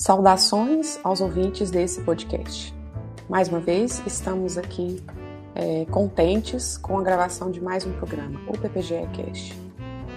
Saudações 0.00 0.98
aos 1.04 1.20
ouvintes 1.20 1.70
desse 1.70 2.00
podcast. 2.00 2.74
Mais 3.28 3.50
uma 3.50 3.60
vez, 3.60 4.02
estamos 4.06 4.56
aqui 4.56 5.04
é, 5.54 5.84
contentes 5.90 6.78
com 6.78 6.98
a 6.98 7.02
gravação 7.02 7.50
de 7.50 7.62
mais 7.62 7.84
um 7.84 7.92
programa, 7.92 8.40
o 8.48 8.56
PPGE 8.56 9.06
Cast. 9.12 9.60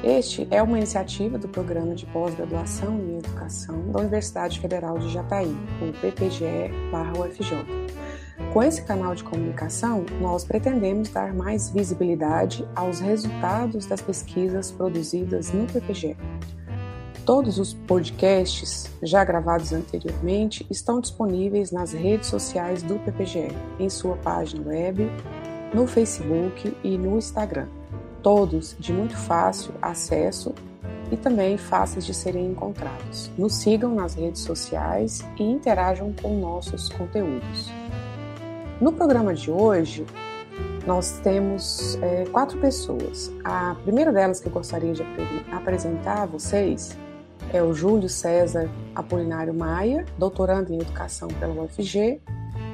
Este 0.02 0.48
é 0.50 0.64
uma 0.64 0.78
iniciativa 0.78 1.38
do 1.38 1.50
Programa 1.50 1.96
de 1.96 2.06
Pós-Graduação 2.06 2.98
em 2.98 3.18
Educação 3.18 3.92
da 3.92 4.00
Universidade 4.00 4.58
Federal 4.62 4.98
de 5.00 5.12
Jataí, 5.12 5.54
o 5.82 5.92
PPGE-UFJ. 6.00 7.66
Com 8.54 8.64
esse 8.64 8.84
canal 8.84 9.14
de 9.14 9.26
comunicação, 9.26 10.06
nós 10.22 10.46
pretendemos 10.46 11.10
dar 11.10 11.34
mais 11.34 11.70
visibilidade 11.70 12.66
aos 12.74 13.02
resultados 13.02 13.86
das 13.86 14.02
pesquisas 14.02 14.72
produzidas 14.72 15.52
no 15.52 15.68
PPGE 15.68 16.16
Todos 17.26 17.58
os 17.58 17.74
podcasts 17.74 18.92
já 19.02 19.24
gravados 19.24 19.72
anteriormente 19.72 20.68
estão 20.70 21.00
disponíveis 21.00 21.72
nas 21.72 21.94
redes 21.94 22.28
sociais 22.28 22.84
do 22.84 23.00
PPGE, 23.00 23.48
em 23.80 23.90
sua 23.90 24.18
página 24.18 24.68
web, 24.68 25.10
no 25.74 25.88
Facebook 25.88 26.76
e 26.84 26.98
no 26.98 27.18
Instagram. 27.18 27.68
Todos 28.22 28.76
de 28.78 28.92
muito 28.92 29.16
fácil 29.16 29.74
acesso 29.82 30.54
e 31.14 31.16
também 31.16 31.58
fáceis 31.58 32.06
de 32.06 32.14
serem 32.14 32.48
encontrados. 32.48 33.32
Nos 33.38 33.54
sigam 33.56 33.96
nas 33.96 34.16
redes 34.16 34.42
sociais 34.42 35.24
e 35.40 35.44
interajam 35.44 36.14
com 36.22 36.38
nossos 36.38 36.90
conteúdos. 36.90 37.72
No 38.82 38.92
programa 38.92 39.34
de 39.34 39.50
hoje, 39.50 40.06
nós 40.86 41.20
temos 41.24 41.98
é, 42.02 42.26
quatro 42.26 42.60
pessoas. 42.60 43.32
A 43.46 43.78
primeira 43.84 44.12
delas 44.12 44.42
que 44.42 44.48
eu 44.48 44.52
gostaria 44.52 44.92
de 44.92 45.04
apresentar 45.54 46.24
a 46.24 46.26
vocês 46.26 46.98
é 47.52 47.62
o 47.62 47.74
Júlio 47.74 48.10
César 48.10 48.70
Apolinário 48.96 49.54
Maia, 49.54 50.06
doutorando 50.18 50.74
em 50.74 50.80
Educação 50.80 51.28
pela 51.28 51.64
UFG, 51.64 52.20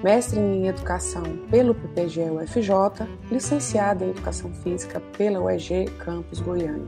mestre 0.03 0.39
em 0.39 0.67
Educação 0.67 1.23
pelo 1.49 1.75
PPG 1.75 2.29
UFJ, 2.31 3.07
licenciado 3.31 4.03
em 4.05 4.09
Educação 4.11 4.53
Física 4.53 5.01
pela 5.17 5.41
UEG 5.41 5.85
Campus 5.97 6.39
Goiânia. 6.39 6.87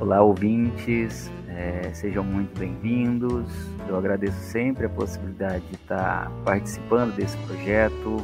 Olá, 0.00 0.20
ouvintes, 0.20 1.30
é, 1.48 1.90
sejam 1.94 2.24
muito 2.24 2.58
bem-vindos. 2.58 3.46
Eu 3.88 3.96
agradeço 3.96 4.38
sempre 4.40 4.86
a 4.86 4.88
possibilidade 4.88 5.64
de 5.68 5.74
estar 5.74 6.30
participando 6.44 7.14
desse 7.14 7.36
projeto, 7.38 8.16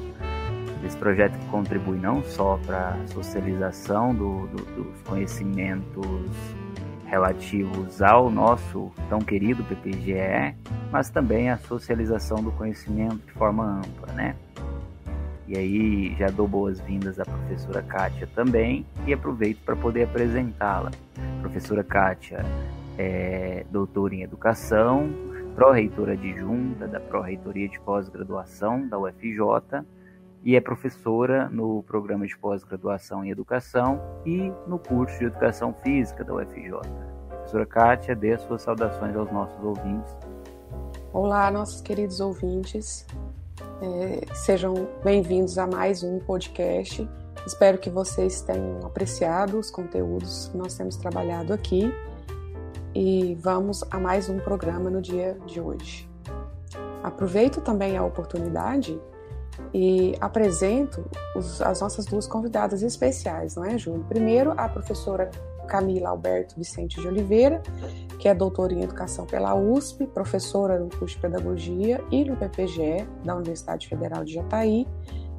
desse 0.83 0.97
projeto 0.97 1.39
que 1.39 1.47
contribui 1.47 1.99
não 1.99 2.23
só 2.25 2.59
para 2.67 2.95
a 2.95 3.07
socialização 3.09 4.15
do, 4.15 4.47
do, 4.49 4.65
dos 4.65 5.03
conhecimentos 5.03 6.05
relativos 7.09 8.03
ao 8.03 8.31
nosso 8.31 8.93
tão 9.09 9.19
querido 9.19 9.65
PPGE, 9.65 10.55
mas 10.93 11.11
também 11.11 11.51
a 11.51 11.57
socialização 11.57 12.43
do 12.43 12.53
conhecimento 12.53 13.27
de 13.27 13.33
forma 13.33 13.81
ampla, 13.81 14.13
né? 14.13 14.37
E 15.47 15.57
aí 15.57 16.15
já 16.17 16.27
dou 16.27 16.47
boas-vindas 16.47 17.19
à 17.19 17.25
professora 17.25 17.83
Kátia 17.83 18.29
também 18.35 18.85
e 19.07 19.15
aproveito 19.15 19.59
para 19.65 19.75
poder 19.75 20.05
apresentá-la. 20.05 20.91
Professora 21.41 21.83
Kátia 21.83 22.45
é 22.99 23.65
doutora 23.71 24.15
em 24.15 24.23
Educação, 24.23 25.09
pró-reitora 25.55 26.13
adjunta 26.13 26.87
da 26.87 27.01
Pró-Reitoria 27.01 27.69
de 27.69 27.81
Pós-Graduação 27.81 28.87
da 28.87 28.99
UFJ 28.99 29.83
e 30.49 30.57
é 30.57 30.63
professora 30.63 31.47
no 31.51 31.83
programa 31.83 32.27
de 32.27 32.35
pós-graduação 32.39 33.23
em 33.23 33.29
educação 33.29 34.01
e 34.25 34.51
no 34.67 34.79
curso 34.79 35.19
de 35.19 35.27
educação 35.27 35.75
física 35.83 36.25
da 36.25 36.37
UFJ. 36.37 36.71
Professora 37.29 37.67
Kátia, 37.67 38.17
dê 38.17 38.33
as 38.33 38.41
suas 38.41 38.63
saudações 38.63 39.15
aos 39.15 39.31
nossos 39.31 39.63
ouvintes. 39.63 40.11
Olá, 41.13 41.51
nossos 41.51 41.83
queridos 41.83 42.19
ouvintes. 42.19 43.07
É, 43.83 44.35
sejam 44.35 44.89
bem-vindos 45.05 45.59
a 45.59 45.67
mais 45.67 46.03
um 46.03 46.19
podcast. 46.21 47.07
Espero 47.47 47.77
que 47.77 47.91
vocês 47.91 48.41
tenham 48.41 48.81
apreciado 48.87 49.59
os 49.59 49.71
conteúdos 49.71 50.49
que 50.49 50.57
nós 50.57 50.75
temos 50.75 50.97
trabalhado 50.97 51.53
aqui 51.53 51.93
e 52.95 53.35
vamos 53.35 53.85
a 53.91 54.01
mais 54.01 54.31
um 54.31 54.39
programa 54.39 54.89
no 54.89 55.03
dia 55.03 55.39
de 55.45 55.61
hoje. 55.61 56.09
Aproveito 57.03 57.61
também 57.61 57.99
a 57.99 58.03
oportunidade 58.03 58.99
e 59.73 60.15
apresento 60.21 61.05
os, 61.35 61.61
as 61.61 61.81
nossas 61.81 62.07
duas 62.07 62.27
convidadas 62.27 62.83
especiais, 62.83 63.57
não 63.57 63.65
é, 63.65 63.77
Júlio? 63.77 64.05
Primeiro, 64.09 64.53
a 64.57 64.69
professora 64.69 65.31
Camila 65.69 66.09
Alberto 66.09 66.57
Vicente 66.57 67.01
de 67.01 67.07
Oliveira, 67.07 67.63
que 68.19 68.29
é 68.29 68.35
doutora 68.35 68.73
em 68.73 68.83
Educação 68.83 69.27
pela 69.27 69.55
USP, 69.55 70.07
professora 70.07 70.79
no 70.79 70.89
curso 70.89 71.15
de 71.15 71.21
Pedagogia 71.21 72.03
e 72.11 72.25
no 72.25 72.37
PPGE 72.37 73.07
da 73.25 73.37
Universidade 73.37 73.87
Federal 73.87 74.25
de 74.25 74.35
Jataí 74.35 74.87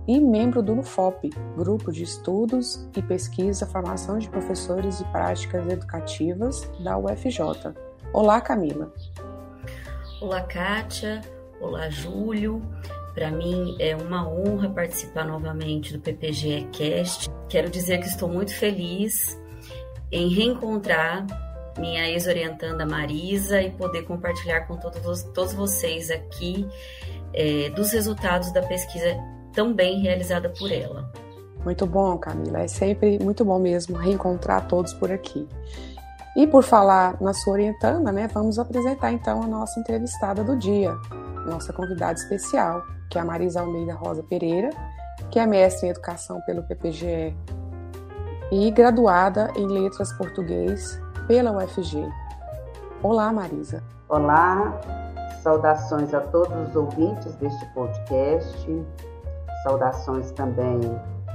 e 0.07 0.19
membro 0.19 0.63
do 0.63 0.73
NUFOP, 0.75 1.29
Grupo 1.55 1.91
de 1.91 2.03
Estudos 2.03 2.87
e 2.95 3.01
Pesquisa 3.01 3.65
Formação 3.65 4.17
de 4.17 4.29
Professores 4.29 5.01
e 5.01 5.05
Práticas 5.05 5.67
Educativas 5.67 6.69
da 6.83 6.97
UFJ. 6.97 7.73
Olá, 8.13 8.39
Camila. 8.39 8.91
Olá, 10.21 10.41
Kátia. 10.41 11.21
Olá, 11.61 11.89
Júlio. 11.89 12.61
Para 13.19 13.31
mim 13.31 13.75
é 13.79 13.97
uma 13.97 14.25
honra 14.29 14.69
participar 14.69 15.25
novamente 15.25 15.91
do 15.91 15.99
PPGE 15.99 16.69
Cast. 16.71 17.29
Quero 17.49 17.69
dizer 17.69 17.97
que 17.97 18.07
estou 18.07 18.29
muito 18.29 18.55
feliz 18.55 19.37
em 20.09 20.29
reencontrar 20.29 21.27
minha 21.77 22.07
ex-orientanda 22.07 22.85
Marisa 22.85 23.61
e 23.61 23.71
poder 23.71 24.03
compartilhar 24.03 24.61
com 24.61 24.77
todos, 24.77 25.23
todos 25.33 25.53
vocês 25.53 26.09
aqui 26.09 26.65
é, 27.33 27.69
dos 27.71 27.91
resultados 27.91 28.53
da 28.53 28.61
pesquisa 28.61 29.17
tão 29.51 29.73
bem 29.73 29.99
realizada 29.99 30.47
por 30.57 30.71
ela. 30.71 31.11
Muito 31.65 31.85
bom, 31.85 32.17
Camila. 32.17 32.59
É 32.61 32.67
sempre 32.69 33.19
muito 33.21 33.43
bom 33.43 33.59
mesmo 33.59 33.97
reencontrar 33.97 34.65
todos 34.65 34.93
por 34.93 35.11
aqui. 35.11 35.45
E 36.37 36.47
por 36.47 36.63
falar 36.63 37.19
na 37.19 37.33
sua 37.33 37.51
orientanda, 37.51 38.13
né, 38.13 38.29
vamos 38.33 38.57
apresentar 38.57 39.11
então 39.11 39.43
a 39.43 39.47
nossa 39.47 39.77
entrevistada 39.77 40.41
do 40.41 40.55
dia, 40.57 40.95
nossa 41.49 41.73
convidada 41.73 42.13
especial, 42.13 42.83
que 43.09 43.17
é 43.17 43.21
a 43.21 43.25
Marisa 43.25 43.61
Almeida 43.61 43.93
Rosa 43.93 44.23
Pereira, 44.23 44.69
que 45.31 45.39
é 45.39 45.45
mestre 45.45 45.87
em 45.87 45.91
Educação 45.91 46.39
pelo 46.41 46.63
PPGE 46.63 47.35
e 48.51 48.71
graduada 48.71 49.51
em 49.55 49.67
Letras 49.67 50.11
Português 50.13 50.99
pela 51.27 51.51
UFG. 51.51 52.07
Olá, 53.03 53.31
Marisa. 53.31 53.83
Olá, 54.07 54.79
saudações 55.43 56.13
a 56.13 56.21
todos 56.21 56.69
os 56.69 56.75
ouvintes 56.75 57.35
deste 57.35 57.65
podcast, 57.73 58.85
saudações 59.63 60.31
também 60.31 60.79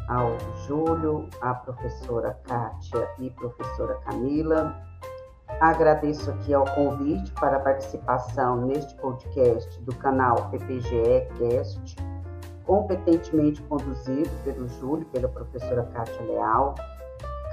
ao 0.09 0.37
Júlio, 0.67 1.29
à 1.41 1.55
professora 1.55 2.39
Kátia 2.45 3.09
e 3.19 3.31
professora 3.31 3.95
Camila. 4.05 4.75
Agradeço 5.61 6.31
aqui 6.31 6.53
ao 6.53 6.65
convite 6.75 7.31
para 7.33 7.57
a 7.57 7.61
participação 7.61 8.67
neste 8.67 8.95
podcast 8.97 9.81
do 9.83 9.95
canal 9.97 10.51
PPGE 10.51 11.29
Cast, 11.39 11.97
competentemente 12.65 13.63
conduzido 13.63 14.31
pelo 14.43 14.69
Júlio, 14.69 15.07
pela 15.07 15.29
professora 15.29 15.85
Kátia 15.93 16.23
Leal, 16.27 16.75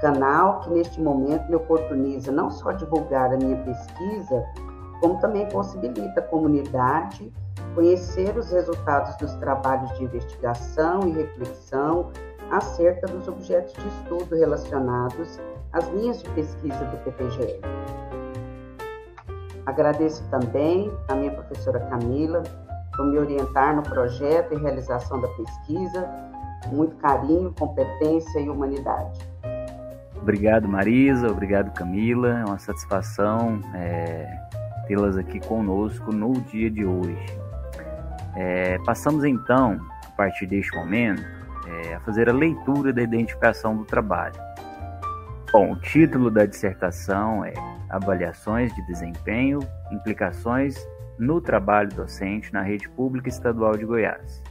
canal 0.00 0.60
que 0.60 0.70
neste 0.70 1.00
momento 1.00 1.48
me 1.48 1.56
oportuniza 1.56 2.32
não 2.32 2.50
só 2.50 2.72
divulgar 2.72 3.32
a 3.32 3.36
minha 3.36 3.56
pesquisa, 3.58 4.44
como 5.00 5.20
também 5.20 5.48
possibilita 5.48 6.20
a 6.20 6.24
comunidade 6.24 7.32
conhecer 7.74 8.36
os 8.36 8.50
resultados 8.50 9.16
dos 9.16 9.32
trabalhos 9.34 9.90
de 9.96 10.04
investigação 10.04 11.08
e 11.08 11.12
reflexão 11.12 12.10
acerca 12.50 13.06
dos 13.06 13.28
objetos 13.28 13.72
de 13.74 13.88
estudo 13.88 14.34
relacionados 14.34 15.40
às 15.72 15.88
linhas 15.88 16.22
de 16.22 16.28
pesquisa 16.30 16.84
do 16.84 16.96
PPGE. 16.98 17.60
Agradeço 19.64 20.28
também 20.28 20.92
a 21.08 21.14
minha 21.14 21.30
professora 21.30 21.80
Camila 21.80 22.42
por 22.94 23.06
me 23.06 23.18
orientar 23.18 23.74
no 23.74 23.82
projeto 23.82 24.52
e 24.52 24.56
realização 24.58 25.20
da 25.20 25.28
pesquisa, 25.28 26.08
com 26.68 26.76
muito 26.76 26.96
carinho, 26.96 27.54
competência 27.58 28.40
e 28.40 28.50
humanidade. 28.50 29.20
Obrigado, 30.20 30.68
Marisa. 30.68 31.28
Obrigado, 31.28 31.72
Camila. 31.72 32.40
É 32.40 32.44
uma 32.44 32.58
satisfação 32.58 33.60
é, 33.74 34.28
tê-las 34.86 35.16
aqui 35.16 35.40
conosco 35.40 36.12
no 36.12 36.32
dia 36.32 36.70
de 36.70 36.84
hoje. 36.84 37.38
É, 38.36 38.78
passamos 38.84 39.24
então, 39.24 39.80
a 40.06 40.10
partir 40.16 40.46
deste 40.46 40.74
momento, 40.76 41.22
é, 41.72 41.94
a 41.94 42.00
fazer 42.00 42.28
a 42.28 42.32
leitura 42.32 42.92
da 42.92 43.02
identificação 43.02 43.76
do 43.76 43.84
trabalho. 43.84 44.40
Bom, 45.52 45.72
o 45.72 45.76
título 45.76 46.30
da 46.30 46.46
dissertação 46.46 47.44
é 47.44 47.52
Avaliações 47.90 48.74
de 48.74 48.86
Desempenho, 48.86 49.58
Implicações 49.90 50.76
no 51.18 51.40
Trabalho 51.40 51.90
Docente 51.90 52.52
na 52.52 52.62
Rede 52.62 52.88
Pública 52.88 53.28
Estadual 53.28 53.76
de 53.76 53.84
Goiás. 53.84 54.42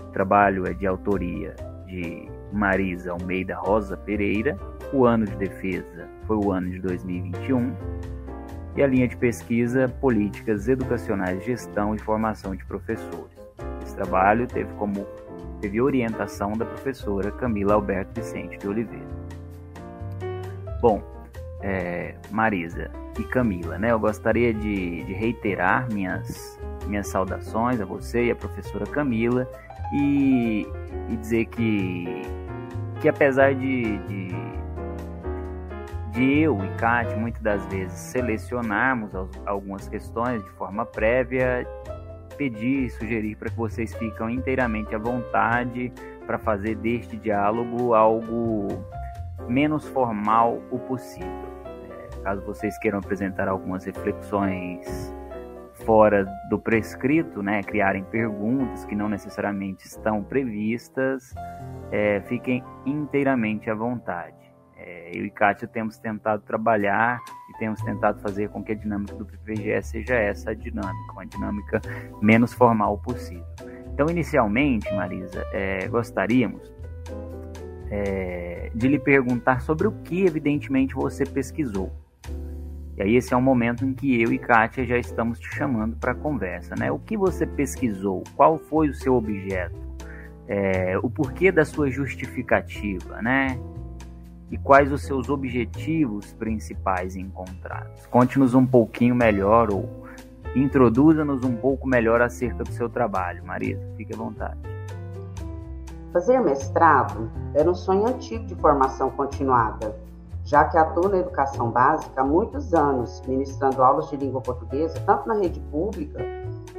O 0.00 0.12
trabalho 0.12 0.66
é 0.66 0.74
de 0.74 0.86
autoria 0.86 1.54
de 1.86 2.28
Marisa 2.52 3.12
Almeida 3.12 3.56
Rosa 3.56 3.96
Pereira. 3.96 4.56
O 4.92 5.06
ano 5.06 5.24
de 5.24 5.36
defesa 5.36 6.08
foi 6.26 6.36
o 6.36 6.50
ano 6.50 6.70
de 6.70 6.80
2021. 6.80 7.72
e 8.76 8.82
a 8.82 8.86
linha 8.86 9.06
de 9.06 9.16
pesquisa 9.16 9.88
Políticas 10.00 10.68
Educacionais, 10.68 11.44
Gestão 11.44 11.94
e 11.94 11.98
Formação 11.98 12.54
de 12.54 12.64
Professores. 12.64 13.36
Esse 13.82 13.94
trabalho 13.96 14.46
teve 14.46 14.72
como 14.74 15.06
teve 15.60 15.80
orientação 15.80 16.52
da 16.52 16.64
professora 16.64 17.30
Camila 17.30 17.74
Alberto 17.74 18.20
Vicente 18.20 18.56
de 18.56 18.66
Oliveira. 18.66 19.06
Bom, 20.80 21.02
é, 21.60 22.14
Marisa 22.30 22.90
e 23.18 23.24
Camila, 23.24 23.78
né? 23.78 23.92
Eu 23.92 23.98
gostaria 23.98 24.52
de, 24.54 25.04
de, 25.04 25.12
reiterar 25.12 25.92
minhas, 25.92 26.58
minhas 26.86 27.08
saudações 27.08 27.80
a 27.80 27.84
você 27.84 28.26
e 28.26 28.30
a 28.30 28.36
professora 28.36 28.86
Camila 28.86 29.46
e, 29.92 30.66
e 31.08 31.16
dizer 31.16 31.44
que, 31.46 32.22
que 33.00 33.08
apesar 33.08 33.54
de, 33.54 33.98
de, 33.98 34.28
de 36.12 36.38
eu 36.38 36.58
e 36.64 36.68
Kátia 36.78 37.16
muitas 37.16 37.42
das 37.42 37.66
vezes 37.66 37.98
selecionarmos 37.98 39.10
algumas 39.44 39.86
questões 39.86 40.42
de 40.42 40.50
forma 40.50 40.86
prévia, 40.86 41.66
pedir 42.40 42.86
e 42.86 42.90
sugerir 42.90 43.36
para 43.36 43.50
que 43.50 43.56
vocês 43.56 43.94
fiquem 43.94 44.36
inteiramente 44.36 44.94
à 44.94 44.98
vontade 44.98 45.92
para 46.26 46.38
fazer 46.38 46.74
deste 46.76 47.14
diálogo 47.18 47.92
algo 47.92 48.82
menos 49.46 49.86
formal 49.88 50.62
o 50.70 50.78
possível. 50.78 51.28
É, 51.66 52.22
caso 52.22 52.40
vocês 52.46 52.78
queiram 52.78 52.98
apresentar 52.98 53.46
algumas 53.46 53.84
reflexões 53.84 55.14
fora 55.84 56.26
do 56.48 56.58
prescrito, 56.58 57.42
né, 57.42 57.62
criarem 57.62 58.04
perguntas 58.04 58.86
que 58.86 58.96
não 58.96 59.10
necessariamente 59.10 59.86
estão 59.86 60.22
previstas, 60.22 61.34
é, 61.92 62.22
fiquem 62.22 62.64
inteiramente 62.86 63.68
à 63.68 63.74
vontade. 63.74 64.49
É, 64.82 65.10
eu 65.12 65.26
e 65.26 65.30
Kátia 65.30 65.68
temos 65.68 65.98
tentado 65.98 66.42
trabalhar 66.42 67.20
e 67.50 67.58
temos 67.58 67.82
tentado 67.82 68.18
fazer 68.20 68.48
com 68.48 68.62
que 68.62 68.72
a 68.72 68.74
dinâmica 68.74 69.14
do 69.14 69.26
PPGE 69.26 69.82
seja 69.82 70.14
essa 70.14 70.56
dinâmica, 70.56 71.12
uma 71.12 71.26
dinâmica 71.26 71.80
menos 72.22 72.52
formal 72.54 72.96
possível. 72.98 73.44
Então, 73.92 74.08
inicialmente, 74.08 74.90
Marisa, 74.94 75.44
é, 75.52 75.86
gostaríamos 75.88 76.72
é, 77.90 78.70
de 78.74 78.88
lhe 78.88 78.98
perguntar 78.98 79.60
sobre 79.60 79.86
o 79.86 79.92
que, 79.92 80.24
evidentemente, 80.24 80.94
você 80.94 81.26
pesquisou. 81.26 81.92
E 82.96 83.02
aí 83.02 83.16
esse 83.16 83.34
é 83.34 83.36
um 83.36 83.42
momento 83.42 83.84
em 83.84 83.92
que 83.92 84.20
eu 84.20 84.32
e 84.32 84.38
Kátia 84.38 84.84
já 84.86 84.96
estamos 84.96 85.38
te 85.38 85.48
chamando 85.54 85.96
para 85.96 86.14
conversa, 86.14 86.74
né? 86.76 86.90
O 86.90 86.98
que 86.98 87.16
você 87.16 87.46
pesquisou? 87.46 88.22
Qual 88.36 88.58
foi 88.58 88.88
o 88.88 88.94
seu 88.94 89.14
objeto? 89.14 89.76
É, 90.46 90.98
o 90.98 91.08
porquê 91.08 91.50
da 91.52 91.64
sua 91.64 91.90
justificativa, 91.90 93.20
né? 93.22 93.58
E 94.50 94.58
quais 94.58 94.90
os 94.90 95.02
seus 95.02 95.28
objetivos 95.28 96.32
principais 96.32 97.14
encontrados? 97.14 98.04
Conte-nos 98.06 98.52
um 98.52 98.66
pouquinho 98.66 99.14
melhor 99.14 99.72
ou 99.72 99.88
introduza-nos 100.56 101.44
um 101.44 101.54
pouco 101.54 101.86
melhor 101.86 102.20
acerca 102.20 102.64
do 102.64 102.72
seu 102.72 102.88
trabalho, 102.88 103.44
Marisa. 103.44 103.80
Fique 103.96 104.12
à 104.12 104.16
vontade. 104.16 104.58
Fazer 106.12 106.40
mestrado 106.40 107.30
era 107.54 107.70
um 107.70 107.74
sonho 107.74 108.08
antigo 108.08 108.44
de 108.46 108.56
formação 108.56 109.10
continuada, 109.10 109.94
já 110.44 110.64
que 110.64 110.76
atuo 110.76 111.08
na 111.08 111.18
educação 111.18 111.70
básica 111.70 112.20
há 112.20 112.24
muitos 112.24 112.74
anos, 112.74 113.22
ministrando 113.28 113.80
aulas 113.80 114.10
de 114.10 114.16
língua 114.16 114.40
portuguesa 114.40 114.98
tanto 115.06 115.28
na 115.28 115.34
rede 115.34 115.60
pública 115.70 116.18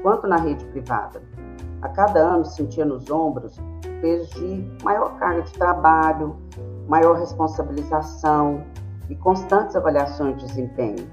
quanto 0.04 0.28
na 0.28 0.36
rede 0.36 0.66
privada. 0.66 1.22
A 1.82 1.88
cada 1.88 2.20
ano 2.20 2.44
sentia 2.44 2.84
nos 2.84 3.10
ombros 3.10 3.58
o 3.58 4.02
peso 4.02 4.30
de 4.36 4.84
maior 4.84 5.18
carga 5.18 5.44
de 5.44 5.54
trabalho, 5.54 6.36
maior 6.92 7.18
responsabilização 7.18 8.66
e 9.10 9.16
constantes 9.16 9.78
avaliações 9.78 10.36
de 10.36 10.46
desempenho. 10.46 11.10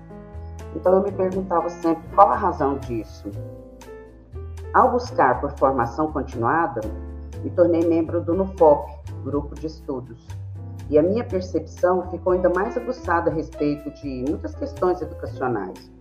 Então 0.74 0.92
eu 0.92 1.04
me 1.04 1.12
perguntava 1.12 1.70
sempre 1.70 2.02
qual 2.16 2.32
a 2.32 2.34
razão 2.34 2.78
disso. 2.78 3.30
Ao 4.74 4.90
buscar 4.90 5.40
por 5.40 5.52
formação 5.56 6.10
continuada, 6.10 6.80
me 7.44 7.50
tornei 7.50 7.86
membro 7.86 8.20
do 8.20 8.34
NUFOP, 8.34 8.90
Grupo 9.22 9.54
de 9.54 9.68
Estudos. 9.68 10.26
E 10.90 10.98
a 10.98 11.02
minha 11.02 11.22
percepção 11.22 12.10
ficou 12.10 12.32
ainda 12.32 12.48
mais 12.48 12.76
aguçada 12.76 13.30
a 13.30 13.32
respeito 13.32 13.88
de 14.02 14.24
muitas 14.28 14.56
questões 14.56 15.00
educacionais, 15.00 15.92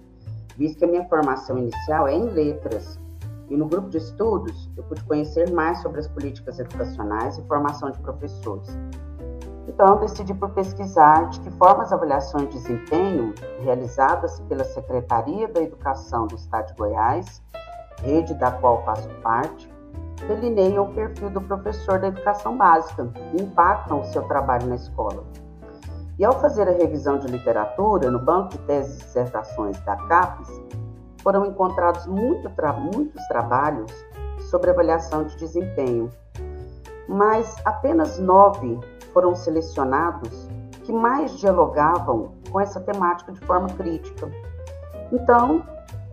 visto 0.58 0.80
que 0.80 0.86
a 0.86 0.88
minha 0.88 1.08
formação 1.08 1.56
inicial 1.56 2.08
é 2.08 2.16
em 2.16 2.26
letras. 2.32 3.00
E 3.48 3.56
no 3.56 3.68
grupo 3.68 3.90
de 3.90 4.00
estudos, 4.00 4.72
eu 4.76 4.84
pude 4.86 5.04
conhecer 5.04 5.52
mais 5.52 5.80
sobre 5.84 6.00
as 6.00 6.08
políticas 6.08 6.58
educacionais 6.58 7.38
e 7.38 7.44
formação 7.44 7.92
de 7.92 8.00
professores. 8.00 8.76
Então, 9.78 9.98
decidi 9.98 10.34
por 10.34 10.50
pesquisar 10.50 11.30
de 11.30 11.40
que 11.40 11.52
forma 11.52 11.84
as 11.84 11.94
avaliações 11.94 12.50
de 12.50 12.54
desempenho 12.54 13.32
realizadas 13.60 14.40
pela 14.50 14.64
Secretaria 14.64 15.48
da 15.48 15.62
Educação 15.62 16.26
do 16.26 16.34
Estado 16.34 16.70
de 16.70 16.74
Goiás, 16.74 17.44
rede 18.02 18.34
da 18.34 18.50
qual 18.50 18.84
faço 18.84 19.08
parte, 19.22 19.72
delineiam 20.28 20.86
o 20.86 20.94
perfil 20.96 21.30
do 21.30 21.40
professor 21.42 22.00
da 22.00 22.08
educação 22.08 22.58
básica 22.58 23.08
e 23.36 23.44
impactam 23.44 24.02
o 24.02 24.06
seu 24.06 24.24
trabalho 24.24 24.66
na 24.66 24.78
escola. 24.78 25.24
E 26.18 26.26
ao 26.26 26.34
fazer 26.42 26.68
a 26.68 26.72
revisão 26.72 27.20
de 27.20 27.28
literatura 27.28 28.10
no 28.10 28.18
banco 28.18 28.50
de 28.54 28.58
teses 28.66 28.96
e 28.96 29.04
dissertações 29.04 29.80
da 29.82 29.96
CAPES, 29.96 30.60
foram 31.22 31.46
encontrados 31.46 32.08
muito 32.08 32.50
tra 32.56 32.74
muitos 32.74 33.24
trabalhos 33.28 33.92
sobre 34.50 34.72
avaliação 34.72 35.24
de 35.24 35.38
desempenho, 35.38 36.10
mas 37.08 37.56
apenas 37.64 38.18
nove 38.18 38.80
foram 39.18 39.36
selecionados 39.36 40.48
que 40.84 40.94
mais 40.94 41.40
dialogavam 41.40 42.34
com 42.52 42.62
essa 42.62 42.80
temática 42.80 43.32
de 43.32 43.40
forma 43.40 43.68
crítica. 43.70 44.30
Então, 45.12 45.64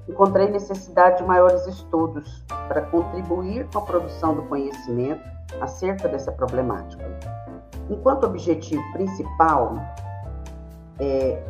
encontrei 0.09 0.49
necessidade 0.49 1.19
de 1.19 1.25
maiores 1.25 1.67
estudos 1.67 2.43
para 2.67 2.81
contribuir 2.87 3.69
com 3.71 3.81
a 3.81 3.83
produção 3.83 4.35
do 4.35 4.45
conhecimento 4.45 5.23
acerca 5.61 6.09
dessa 6.09 6.33
problemática. 6.33 7.05
Enquanto 7.91 8.25
objetivo 8.25 8.83
principal, 8.95 9.77
é, 10.99 11.43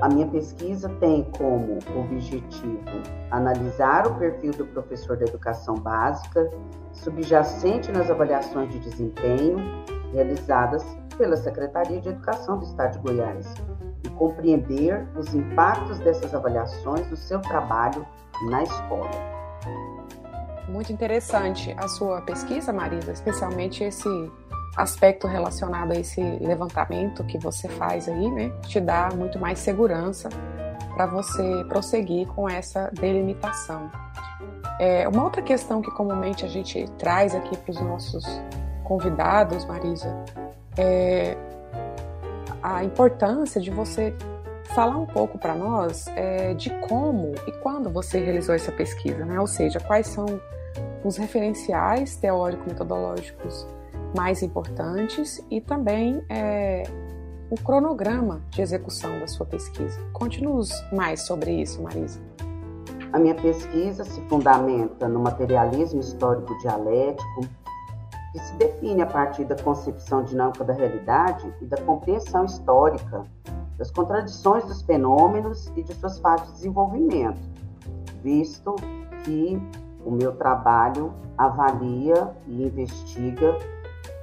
a 0.00 0.08
minha 0.08 0.28
pesquisa 0.28 0.88
tem 1.00 1.24
como 1.36 1.80
objetivo 1.98 2.84
analisar 3.32 4.06
o 4.06 4.14
perfil 4.14 4.52
do 4.52 4.66
professor 4.66 5.16
da 5.16 5.24
educação 5.24 5.74
básica, 5.74 6.48
subjacente 6.92 7.90
nas 7.90 8.08
avaliações 8.08 8.70
de 8.70 8.78
desempenho 8.78 9.58
realizadas 10.14 10.84
pela 11.18 11.36
Secretaria 11.36 12.00
de 12.00 12.08
Educação 12.08 12.58
do 12.58 12.64
Estado 12.64 12.92
de 12.92 12.98
Goiás, 13.00 13.54
e 14.04 14.08
compreender 14.10 15.06
os 15.16 15.34
impactos 15.34 15.98
dessas 15.98 16.34
avaliações 16.34 17.08
no 17.10 17.16
seu 17.16 17.40
trabalho 17.40 18.06
na 18.48 18.62
escola. 18.62 19.10
Muito 20.68 20.92
interessante 20.92 21.74
a 21.78 21.88
sua 21.88 22.20
pesquisa, 22.22 22.72
Marisa, 22.72 23.12
especialmente 23.12 23.84
esse 23.84 24.08
aspecto 24.76 25.26
relacionado 25.26 25.92
a 25.92 25.94
esse 25.94 26.20
levantamento 26.40 27.22
que 27.24 27.38
você 27.38 27.68
faz 27.68 28.08
aí, 28.08 28.30
né? 28.30 28.50
Te 28.62 28.80
dá 28.80 29.08
muito 29.14 29.38
mais 29.38 29.58
segurança 29.58 30.28
para 30.94 31.06
você 31.06 31.64
prosseguir 31.68 32.26
com 32.28 32.48
essa 32.48 32.90
delimitação. 32.92 33.90
É, 34.80 35.06
uma 35.06 35.22
outra 35.22 35.42
questão 35.42 35.80
que 35.80 35.90
comumente 35.92 36.44
a 36.44 36.48
gente 36.48 36.88
traz 36.98 37.34
aqui 37.34 37.56
para 37.56 37.70
os 37.70 37.80
nossos 37.80 38.24
convidados, 38.84 39.64
Marisa, 39.64 40.14
é 40.78 41.36
a 42.62 42.84
importância 42.84 43.60
de 43.60 43.70
você 43.70 44.14
falar 44.74 44.96
um 44.96 45.06
pouco 45.06 45.38
para 45.38 45.54
nós 45.54 46.06
é, 46.16 46.54
de 46.54 46.70
como 46.88 47.34
e 47.46 47.52
quando 47.60 47.90
você 47.90 48.18
realizou 48.18 48.54
essa 48.54 48.72
pesquisa, 48.72 49.24
né? 49.24 49.38
Ou 49.38 49.46
seja, 49.46 49.78
quais 49.80 50.06
são 50.06 50.26
os 51.04 51.16
referenciais 51.16 52.16
teórico-metodológicos 52.16 53.66
mais 54.16 54.42
importantes 54.42 55.44
e 55.50 55.60
também 55.60 56.24
é, 56.28 56.84
o 57.50 57.56
cronograma 57.56 58.42
de 58.50 58.62
execução 58.62 59.18
da 59.18 59.26
sua 59.26 59.44
pesquisa. 59.44 60.00
Conte-nos 60.12 60.70
mais 60.92 61.22
sobre 61.22 61.50
isso, 61.52 61.82
Marisa. 61.82 62.20
A 63.12 63.18
minha 63.18 63.34
pesquisa 63.34 64.02
se 64.04 64.20
fundamenta 64.22 65.06
no 65.08 65.20
materialismo 65.20 66.00
histórico 66.00 66.56
dialético, 66.58 67.46
que 68.34 68.40
se 68.40 68.52
define 68.56 69.00
a 69.00 69.06
partir 69.06 69.44
da 69.44 69.54
concepção 69.54 70.24
dinâmica 70.24 70.64
da 70.64 70.72
realidade 70.72 71.54
e 71.62 71.66
da 71.66 71.80
compreensão 71.82 72.44
histórica 72.44 73.22
das 73.78 73.92
contradições 73.92 74.64
dos 74.64 74.82
fenômenos 74.82 75.72
e 75.76 75.84
de 75.84 75.94
suas 75.94 76.18
fases 76.18 76.48
de 76.48 76.52
desenvolvimento, 76.54 77.40
visto 78.24 78.74
que 79.22 79.62
o 80.04 80.10
meu 80.10 80.34
trabalho 80.34 81.14
avalia 81.38 82.34
e 82.48 82.64
investiga 82.64 83.56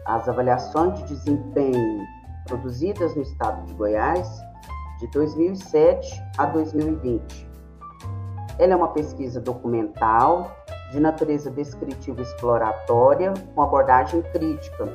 as 0.05 0.27
avaliações 0.27 0.99
de 0.99 1.15
desempenho 1.15 2.05
produzidas 2.47 3.15
no 3.15 3.21
estado 3.21 3.65
de 3.65 3.73
Goiás 3.75 4.27
de 4.99 5.07
2007 5.07 6.21
a 6.37 6.45
2020. 6.47 7.49
Ela 8.59 8.73
é 8.73 8.75
uma 8.75 8.89
pesquisa 8.89 9.39
documental 9.39 10.51
de 10.91 10.99
natureza 10.99 11.49
descritiva 11.49 12.21
exploratória 12.21 13.33
com 13.55 13.61
abordagem 13.61 14.21
crítica, 14.23 14.89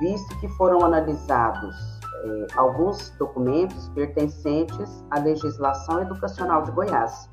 visto 0.00 0.40
que 0.40 0.48
foram 0.48 0.84
analisados 0.84 1.96
é, 2.24 2.46
alguns 2.56 3.10
documentos 3.18 3.88
pertencentes 3.90 5.04
à 5.10 5.18
legislação 5.18 6.00
educacional 6.02 6.62
de 6.62 6.70
Goiás, 6.72 7.30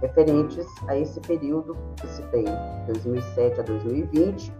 referentes 0.00 0.66
a 0.88 0.96
esse 0.96 1.20
período 1.20 1.76
que 1.96 2.06
citei, 2.06 2.44
2007 2.86 3.60
a 3.60 3.62
2020, 3.62 4.52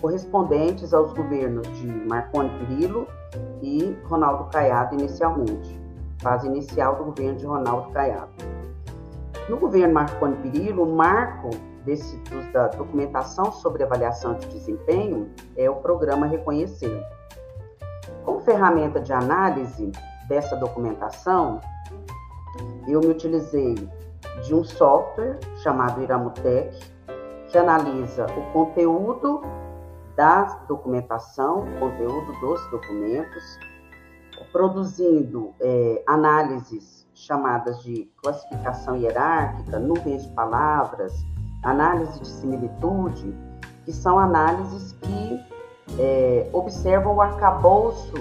correspondentes 0.00 0.94
aos 0.94 1.12
governos 1.12 1.66
de 1.78 1.86
Marconi 1.86 2.48
Perillo 2.58 3.06
e 3.62 3.96
Ronaldo 4.04 4.44
Caiado 4.50 4.94
inicialmente, 4.94 5.78
fase 6.18 6.46
inicial 6.46 6.96
do 6.96 7.04
governo 7.04 7.36
de 7.36 7.46
Ronaldo 7.46 7.90
Caiado. 7.90 8.30
No 9.48 9.58
governo 9.58 9.94
Marconi 9.94 10.36
Perillo, 10.36 10.84
o 10.84 10.96
marco 10.96 11.50
desse, 11.90 12.16
da 12.52 12.68
documentação 12.68 13.50
sobre 13.50 13.82
avaliação 13.82 14.34
de 14.34 14.46
desempenho 14.46 15.28
é 15.56 15.68
o 15.68 15.76
programa 15.76 16.26
Reconhecer. 16.26 17.04
Como 18.24 18.40
ferramenta 18.40 19.00
de 19.00 19.12
análise 19.12 19.90
dessa 20.28 20.54
documentação, 20.54 21.60
eu 22.86 23.00
me 23.00 23.08
utilizei 23.08 23.74
de 24.44 24.54
um 24.54 24.62
software 24.62 25.40
chamado 25.62 26.00
Iramutec, 26.00 26.78
que 27.48 27.58
analisa 27.58 28.26
o 28.36 28.52
conteúdo 28.52 29.42
da 30.14 30.42
documentação, 30.68 31.64
o 31.64 31.80
conteúdo 31.80 32.32
dos 32.40 32.70
documentos, 32.70 33.58
produzindo 34.52 35.52
é, 35.60 36.04
análises 36.06 37.08
chamadas 37.14 37.82
de 37.82 38.08
classificação 38.22 38.96
hierárquica, 38.96 39.78
nuvens 39.78 40.22
de 40.22 40.32
palavras, 40.34 41.24
análise 41.62 42.20
de 42.20 42.28
similitude, 42.28 43.34
que 43.84 43.92
são 43.92 44.18
análises 44.18 44.92
que 44.92 45.40
é, 45.98 46.48
observam 46.52 47.16
o 47.16 47.20
arcabouço 47.20 48.14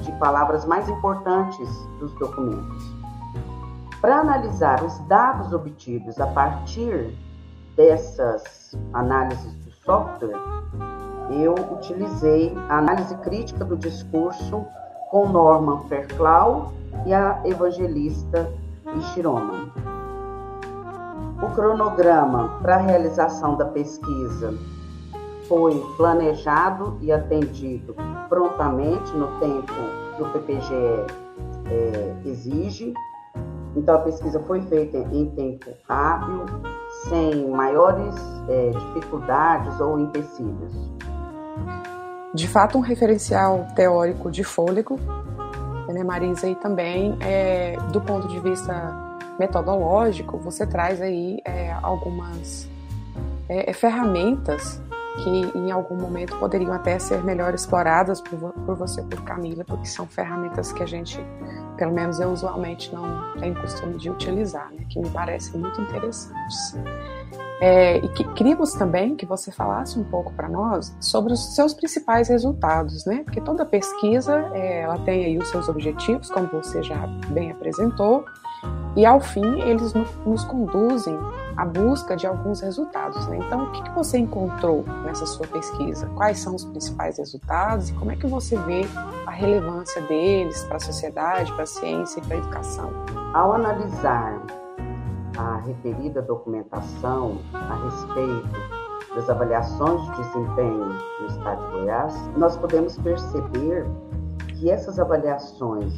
de 0.00 0.12
palavras 0.18 0.64
mais 0.64 0.88
importantes 0.88 1.68
dos 1.98 2.12
documentos. 2.14 2.94
Para 4.00 4.18
analisar 4.18 4.84
os 4.84 4.98
dados 5.08 5.52
obtidos 5.52 6.20
a 6.20 6.26
partir 6.26 7.16
dessas 7.76 8.76
análises 8.92 9.54
do 9.64 9.72
software, 9.84 10.38
eu 11.30 11.54
utilizei 11.72 12.54
a 12.68 12.78
análise 12.78 13.16
crítica 13.18 13.64
do 13.64 13.76
discurso 13.76 14.64
com 15.10 15.28
Norman 15.28 15.84
Fairclough 15.88 16.72
e 17.06 17.14
a 17.14 17.40
evangelista 17.44 18.52
Ishiroman. 18.98 19.83
O 21.44 21.50
cronograma 21.50 22.58
para 22.62 22.76
a 22.76 22.78
realização 22.78 23.54
da 23.54 23.66
pesquisa 23.66 24.54
foi 25.46 25.78
planejado 25.94 26.96
e 27.02 27.12
atendido 27.12 27.94
prontamente 28.30 29.12
no 29.12 29.26
tempo 29.38 29.74
que 30.16 30.22
o 30.22 30.30
PPGE 30.30 31.06
é, 31.70 32.14
exige. 32.24 32.94
Então, 33.76 33.96
a 33.96 33.98
pesquisa 33.98 34.40
foi 34.40 34.62
feita 34.62 34.96
em 34.96 35.26
tempo 35.32 35.70
hábil, 35.86 36.46
sem 37.10 37.50
maiores 37.50 38.14
é, 38.48 38.70
dificuldades 38.70 39.78
ou 39.80 40.00
empecilhos. 40.00 40.72
De 42.32 42.48
fato, 42.48 42.78
um 42.78 42.80
referencial 42.80 43.66
teórico 43.76 44.30
de 44.30 44.42
fôlego, 44.42 44.98
né, 45.88 46.02
Marisa, 46.02 46.48
e 46.48 46.54
também 46.54 47.18
é, 47.20 47.76
do 47.92 48.00
ponto 48.00 48.26
de 48.28 48.40
vista 48.40 49.03
metodológico, 49.38 50.38
você 50.38 50.66
traz 50.66 51.00
aí 51.00 51.40
é, 51.44 51.72
algumas 51.82 52.68
é, 53.48 53.70
é, 53.70 53.72
ferramentas 53.72 54.80
que 55.22 55.58
em 55.58 55.70
algum 55.70 55.96
momento 55.96 56.36
poderiam 56.38 56.72
até 56.72 56.98
ser 56.98 57.22
melhor 57.22 57.54
exploradas 57.54 58.20
por, 58.20 58.52
por 58.52 58.74
você, 58.74 59.00
por 59.02 59.22
Camila, 59.22 59.64
porque 59.64 59.86
são 59.86 60.06
ferramentas 60.06 60.72
que 60.72 60.82
a 60.82 60.86
gente, 60.86 61.24
pelo 61.76 61.92
menos 61.92 62.18
eu 62.18 62.30
usualmente 62.30 62.92
não 62.92 63.32
tenho 63.38 63.54
costume 63.54 63.96
de 63.96 64.10
utilizar, 64.10 64.72
né, 64.72 64.84
que 64.88 64.98
me 64.98 65.08
parecem 65.10 65.60
muito 65.60 65.80
interessantes. 65.80 66.76
É, 67.60 67.98
e 67.98 68.08
que, 68.08 68.24
queríamos 68.34 68.72
também 68.72 69.14
que 69.14 69.24
você 69.24 69.52
falasse 69.52 69.98
um 69.98 70.04
pouco 70.04 70.32
para 70.32 70.48
nós 70.48 70.94
sobre 71.00 71.32
os 71.32 71.54
seus 71.54 71.72
principais 71.72 72.28
resultados, 72.28 73.06
né? 73.06 73.22
Porque 73.24 73.40
toda 73.40 73.64
pesquisa 73.64 74.50
é, 74.52 74.80
ela 74.80 74.98
tem 74.98 75.24
aí 75.24 75.38
os 75.38 75.48
seus 75.48 75.68
objetivos, 75.68 76.28
como 76.30 76.48
você 76.48 76.82
já 76.82 77.06
bem 77.28 77.52
apresentou, 77.52 78.24
e 78.96 79.04
ao 79.04 79.20
fim 79.20 79.60
eles 79.62 79.92
nos 80.24 80.44
conduzem 80.44 81.18
à 81.56 81.64
busca 81.64 82.16
de 82.16 82.26
alguns 82.26 82.60
resultados. 82.60 83.26
Né? 83.28 83.38
Então, 83.38 83.64
o 83.64 83.72
que, 83.72 83.90
você 83.90 84.18
encontrou 84.18 84.84
nessa 85.04 85.26
sua 85.26 85.46
pesquisa? 85.46 86.06
Quais 86.16 86.38
são 86.38 86.54
os 86.54 86.64
principais 86.64 87.18
resultados 87.18 87.90
e 87.90 87.92
como 87.94 88.12
é 88.12 88.16
que 88.16 88.26
você 88.26 88.56
vê 88.58 88.82
a 89.26 89.30
relevância 89.30 90.00
deles 90.02 90.64
para 90.64 90.76
a 90.76 90.80
sociedade, 90.80 91.52
para 91.52 91.64
a 91.64 91.66
ciência 91.66 92.20
e 92.20 92.22
para 92.22 92.36
a 92.36 92.38
educação? 92.38 92.90
Ao 93.32 93.52
analisar 93.52 94.40
a 95.36 95.56
referida 95.58 96.22
documentação 96.22 97.38
a 97.52 97.84
respeito 97.84 98.84
das 99.14 99.28
avaliações 99.28 100.00
de 100.06 100.16
desempenho 100.22 100.98
no 101.20 101.26
Estado 101.26 101.64
de 101.66 101.72
Goiás, 101.72 102.14
nós 102.36 102.56
podemos 102.56 102.96
perceber 102.98 103.86
que 104.48 104.70
essas 104.70 104.98
avaliações 104.98 105.94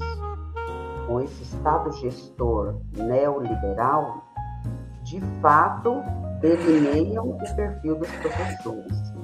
com 1.06 1.20
esse 1.20 1.42
Estado 1.42 1.92
gestor 1.92 2.76
neoliberal, 2.96 4.24
de 5.02 5.20
fato 5.40 6.02
delineiam 6.40 7.30
o 7.30 7.38
perfil 7.54 7.96
dos 7.96 8.10
professores 8.10 9.16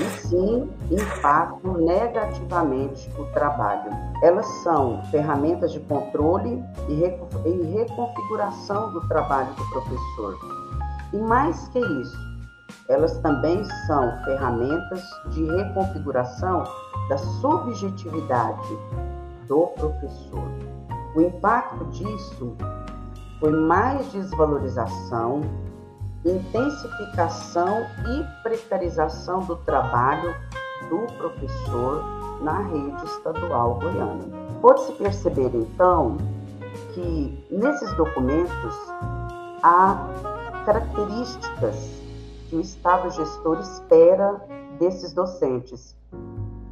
e 0.00 0.04
sim 0.20 0.70
impactam 0.90 1.74
negativamente 1.74 3.10
o 3.18 3.24
trabalho. 3.32 3.90
Elas 4.22 4.46
são 4.62 5.02
ferramentas 5.10 5.72
de 5.72 5.80
controle 5.80 6.62
e 6.88 6.94
reconfiguração 6.94 8.92
do 8.92 9.06
trabalho 9.08 9.52
do 9.54 9.64
professor. 9.70 10.38
E 11.12 11.16
mais 11.18 11.68
que 11.68 11.78
isso, 11.78 12.18
elas 12.88 13.18
também 13.18 13.62
são 13.86 14.24
ferramentas 14.24 15.02
de 15.30 15.44
reconfiguração 15.44 16.64
da 17.08 17.18
subjetividade 17.18 18.78
do 19.46 19.68
professor. 19.68 20.77
O 21.14 21.20
impacto 21.20 21.84
disso 21.86 22.56
foi 23.40 23.50
mais 23.52 24.10
desvalorização, 24.12 25.42
intensificação 26.24 27.86
e 28.06 28.42
precarização 28.42 29.40
do 29.40 29.56
trabalho 29.56 30.34
do 30.88 31.06
professor 31.16 32.04
na 32.42 32.60
rede 32.62 33.04
estadual 33.04 33.78
goiana. 33.78 34.24
Pode-se 34.60 34.92
perceber, 34.92 35.50
então, 35.54 36.16
que 36.92 37.46
nesses 37.50 37.92
documentos 37.94 38.74
há 39.62 40.08
características 40.64 42.02
que 42.48 42.56
o 42.56 42.60
Estado 42.60 43.10
gestor 43.10 43.58
espera 43.60 44.40
desses 44.78 45.12
docentes, 45.12 45.97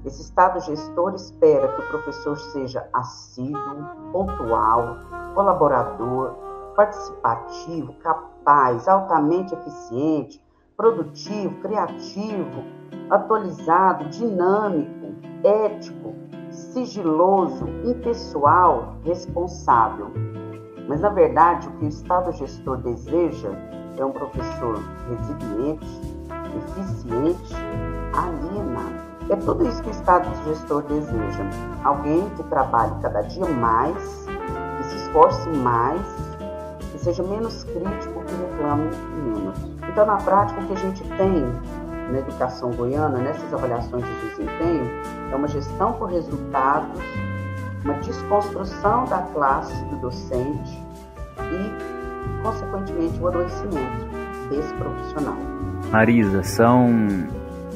esse 0.06 0.22
Estado 0.22 0.60
gestor 0.60 1.14
espera 1.14 1.66
que 1.66 1.82
o 1.82 1.88
professor 1.88 2.38
seja 2.38 2.88
assíduo, 2.92 4.12
pontual, 4.12 4.98
colaborador, 5.34 6.36
participativo, 6.76 7.92
capaz, 7.94 8.86
altamente 8.86 9.52
eficiente, 9.54 10.40
produtivo, 10.76 11.60
criativo, 11.60 12.62
atualizado, 13.10 14.08
dinâmico, 14.10 15.12
ético, 15.42 16.14
sigiloso, 16.50 17.66
impessoal, 17.84 18.98
responsável. 19.02 20.12
Mas, 20.88 21.00
na 21.00 21.08
verdade, 21.08 21.66
o 21.66 21.72
que 21.78 21.86
o 21.86 21.88
Estado 21.88 22.30
gestor 22.30 22.76
deseja 22.76 23.50
é 23.96 24.04
um 24.04 24.12
professor 24.12 24.78
resiliente, 25.08 26.00
eficiente, 26.54 27.54
alienado. 28.14 29.15
É 29.28 29.36
tudo 29.36 29.66
isso 29.66 29.82
que 29.82 29.88
o 29.88 29.92
Estado 29.92 30.28
gestor 30.44 30.82
deseja. 30.82 31.44
Alguém 31.82 32.28
que 32.36 32.42
trabalhe 32.44 32.92
cada 33.02 33.22
dia 33.22 33.46
mais, 33.46 34.26
que 34.78 34.84
se 34.84 34.96
esforce 34.96 35.48
mais, 35.50 36.00
que 36.92 36.98
seja 36.98 37.22
menos 37.24 37.64
crítico, 37.64 38.22
que 38.24 38.34
reclame 38.34 38.90
menos. 39.24 39.58
Então, 39.88 40.06
na 40.06 40.16
prática, 40.16 40.60
o 40.60 40.66
que 40.66 40.72
a 40.74 40.76
gente 40.76 41.02
tem 41.16 41.44
na 42.12 42.18
educação 42.18 42.70
goiana, 42.70 43.18
nessas 43.18 43.52
avaliações 43.52 44.04
de 44.04 44.28
desempenho, 44.28 44.88
é 45.32 45.34
uma 45.34 45.48
gestão 45.48 45.92
por 45.94 46.08
resultados, 46.08 47.00
uma 47.84 47.94
desconstrução 47.94 49.06
da 49.06 49.18
classe 49.34 49.74
do 49.86 49.96
docente 49.96 50.84
e, 51.40 52.42
consequentemente, 52.42 53.18
o 53.20 53.26
adoecimento 53.26 54.06
desse 54.50 54.72
profissional. 54.74 55.36
Marisa, 55.90 56.44
são 56.44 56.88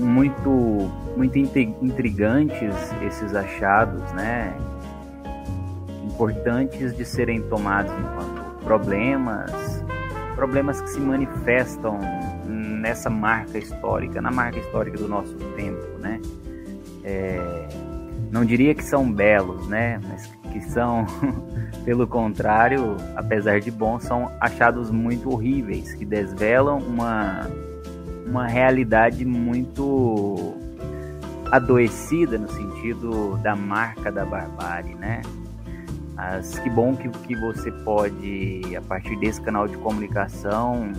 muito 0.00 0.90
muito 1.16 1.38
intrigantes 1.38 2.74
esses 3.02 3.34
achados, 3.34 4.00
né? 4.12 4.56
Importantes 6.04 6.96
de 6.96 7.04
serem 7.04 7.42
tomados 7.42 7.92
enquanto 7.92 8.64
problemas, 8.64 9.84
problemas 10.34 10.80
que 10.80 10.90
se 10.90 11.00
manifestam 11.00 11.98
nessa 12.46 13.10
marca 13.10 13.58
histórica, 13.58 14.20
na 14.20 14.30
marca 14.30 14.58
histórica 14.58 14.96
do 14.96 15.08
nosso 15.08 15.34
tempo, 15.56 15.98
né? 15.98 16.20
É, 17.04 17.68
não 18.30 18.44
diria 18.44 18.74
que 18.74 18.84
são 18.84 19.10
belos, 19.10 19.66
né? 19.68 20.00
Mas 20.08 20.26
que 20.52 20.60
são, 20.60 21.06
pelo 21.84 22.06
contrário, 22.06 22.96
apesar 23.16 23.60
de 23.60 23.70
bons, 23.70 24.04
são 24.04 24.30
achados 24.40 24.90
muito 24.90 25.30
horríveis, 25.32 25.94
que 25.94 26.04
desvelam 26.04 26.78
uma, 26.78 27.48
uma 28.30 28.46
realidade 28.46 29.24
muito 29.24 30.54
adoecida 31.50 32.38
no 32.38 32.48
sentido 32.48 33.36
da 33.38 33.56
marca 33.56 34.10
da 34.10 34.24
barbárie, 34.24 34.94
né? 34.94 35.20
Mas 36.14 36.58
que 36.60 36.70
bom 36.70 36.94
que, 36.94 37.08
que 37.08 37.34
você 37.34 37.72
pode, 37.72 38.62
a 38.76 38.80
partir 38.82 39.16
desse 39.16 39.40
canal 39.40 39.66
de 39.66 39.76
comunicação, 39.78 40.92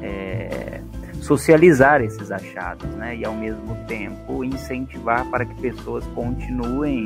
é, 0.00 0.80
socializar 1.20 2.00
esses 2.00 2.30
achados, 2.32 2.88
né? 2.94 3.14
E 3.16 3.26
ao 3.26 3.34
mesmo 3.34 3.76
tempo 3.86 4.42
incentivar 4.42 5.26
para 5.26 5.44
que 5.44 5.54
pessoas 5.60 6.06
continuem 6.14 7.04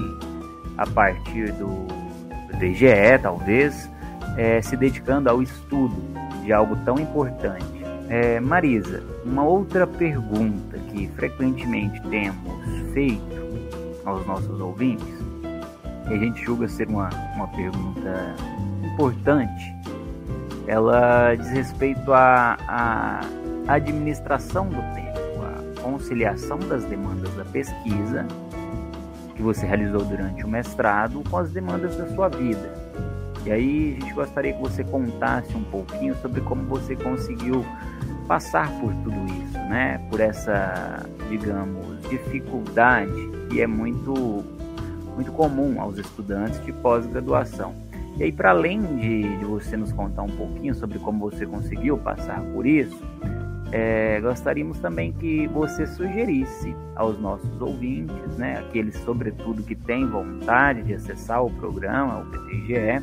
a 0.79 0.87
partir 0.87 1.53
do, 1.53 1.67
do 1.67 2.59
DGE, 2.59 3.19
talvez, 3.21 3.91
é, 4.37 4.63
se 4.63 4.77
dedicando 4.77 5.29
ao 5.29 5.43
estudo 5.43 5.97
de 6.45 6.53
algo 6.53 6.77
tão 6.85 6.97
importante. 7.01 7.74
É, 8.09 8.39
Marisa, 8.41 9.03
uma 9.25 9.43
outra 9.45 9.87
pergunta 9.87 10.79
que 10.91 11.09
frequentemente 11.09 12.01
temos 12.09 12.93
feito 12.93 13.23
aos 14.05 14.27
nossos 14.27 14.61
ouvintes, 14.61 15.15
e 16.11 16.15
a 16.15 16.19
gente 16.19 16.45
julga 16.45 16.69
ser 16.69 16.89
uma, 16.89 17.09
uma 17.35 17.49
pergunta 17.49 18.35
importante, 18.85 19.75
ela 20.67 21.35
diz 21.35 21.49
respeito 21.49 22.13
à 22.13 22.59
a 23.67 23.75
administração 23.75 24.69
do 24.69 24.83
tempo, 24.95 25.19
a 25.43 25.83
conciliação 25.83 26.59
das 26.59 26.85
demandas 26.85 27.33
da 27.35 27.45
pesquisa 27.45 28.27
que 29.35 29.43
você 29.43 29.67
realizou 29.67 30.05
durante 30.05 30.45
o 30.45 30.49
mestrado 30.49 31.23
com 31.29 31.39
as 31.39 31.51
demandas 31.51 31.97
da 31.97 32.07
sua 32.15 32.29
vida. 32.29 32.73
E 33.45 33.51
aí 33.51 33.97
a 33.99 34.01
gente 34.01 34.15
gostaria 34.15 34.53
que 34.53 34.61
você 34.61 34.85
contasse 34.85 35.55
um 35.55 35.65
pouquinho 35.65 36.15
sobre 36.17 36.41
como 36.43 36.63
você 36.65 36.95
conseguiu 36.97 37.65
passar 38.27 38.71
por 38.81 38.93
tudo 39.03 39.25
isso, 39.27 39.59
né? 39.69 39.99
Por 40.11 40.21
essa, 40.21 41.07
digamos, 41.29 42.01
dificuldade 42.09 43.31
que 43.51 43.61
é 43.61 43.67
muito 43.67 44.45
muito 45.15 45.31
comum 45.31 45.81
aos 45.81 45.97
estudantes 45.97 46.63
de 46.65 46.73
pós-graduação. 46.73 47.73
E 48.17 48.25
aí, 48.25 48.33
para 48.33 48.51
além 48.51 48.81
de, 48.83 49.39
de, 49.39 49.45
você 49.45 49.77
nos 49.77 49.93
contar 49.93 50.23
um 50.23 50.29
pouquinho 50.29 50.75
sobre 50.75 50.99
como 50.99 51.31
você 51.31 51.47
conseguiu 51.47 51.97
passar 51.99 52.41
por 52.53 52.67
isso, 52.67 53.01
é, 53.73 54.21
gostaríamos 54.21 54.79
também 54.79 55.13
que 55.13 55.49
você 55.49 55.87
sugerisse 55.87 56.77
aos 56.95 57.21
nossos 57.21 57.61
ouvintes, 57.61 58.37
né, 58.37 58.59
aqueles 58.59 58.97
sobretudo 58.99 59.65
que 59.65 59.75
têm 59.75 60.07
vontade 60.07 60.83
de 60.83 60.95
acessar 60.95 61.45
o 61.45 61.51
programa, 61.51 62.21
o 62.21 62.27
PTGE, 62.27 63.03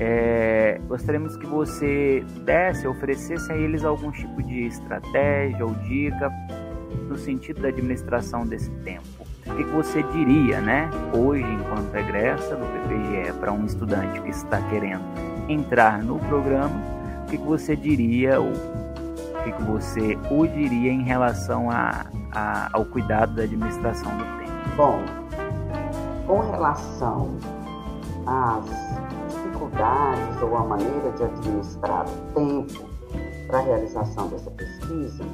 é, 0.00 0.80
gostaríamos 0.86 1.36
que 1.36 1.46
você 1.46 2.24
desse, 2.44 2.86
oferecesse 2.86 3.50
a 3.50 3.56
eles 3.56 3.84
algum 3.84 4.10
tipo 4.10 4.42
de 4.42 4.66
estratégia 4.66 5.64
ou 5.64 5.74
dica 5.74 6.30
no 7.08 7.16
sentido 7.16 7.62
da 7.62 7.68
administração 7.68 8.46
desse 8.46 8.70
tempo. 8.82 9.04
O 9.46 9.56
que, 9.56 9.64
você 9.64 10.02
diria, 10.02 10.60
né, 10.60 10.90
hoje, 11.14 11.42
enquanto 11.42 11.94
egressa 11.94 12.54
do 12.54 12.66
PPGE, 12.66 13.32
para 13.40 13.52
um 13.52 13.64
estudante 13.64 14.20
que 14.20 14.30
está 14.30 14.60
querendo 14.68 15.02
entrar 15.48 16.02
no 16.02 16.18
programa? 16.18 16.80
O 17.22 17.30
que, 17.30 17.38
você 17.38 17.74
diria 17.74 18.40
ou 18.40 18.52
que, 19.44 19.52
que 19.52 19.62
você 19.62 20.18
o 20.30 20.46
diria 20.46 20.92
em 20.92 21.02
relação 21.02 21.70
a, 21.70 22.06
a, 22.32 22.68
ao 22.72 22.84
cuidado 22.84 23.34
da 23.34 23.42
administração 23.44 24.10
do 24.16 24.24
tempo? 24.24 24.76
Bom, 24.76 25.02
com 26.26 26.50
relação 26.50 27.36
às 28.26 29.07
dificuldades 29.68 30.42
ou 30.42 30.56
a 30.56 30.64
maneira 30.64 31.10
de 31.12 31.24
administrar 31.24 32.06
o 32.06 32.34
tempo 32.34 32.88
para 33.46 33.58
a 33.58 33.62
realização 33.62 34.28
dessa 34.28 34.50
pesquisa, 34.50 35.24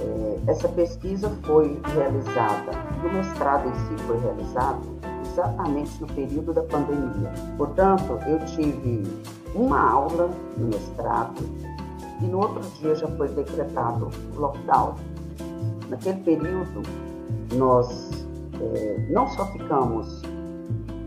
é, 0.00 0.40
essa 0.46 0.68
pesquisa 0.68 1.30
foi 1.42 1.80
realizada, 1.94 2.72
o 3.04 3.12
mestrado 3.12 3.68
em 3.68 3.74
si 3.74 4.02
foi 4.04 4.18
realizado 4.20 4.80
exatamente 5.24 6.00
no 6.00 6.06
período 6.08 6.52
da 6.52 6.62
pandemia. 6.62 7.32
Portanto, 7.56 8.18
eu 8.26 8.38
tive 8.46 9.02
uma 9.54 9.80
aula 9.80 10.30
no 10.56 10.66
mestrado 10.66 11.40
e 12.20 12.24
no 12.24 12.38
outro 12.38 12.62
dia 12.80 12.94
já 12.94 13.08
foi 13.08 13.28
decretado 13.28 14.10
lockdown. 14.34 14.94
Naquele 15.88 16.20
período, 16.20 16.82
nós 17.54 18.10
é, 18.60 19.06
não 19.10 19.26
só 19.28 19.46
ficamos 19.46 20.22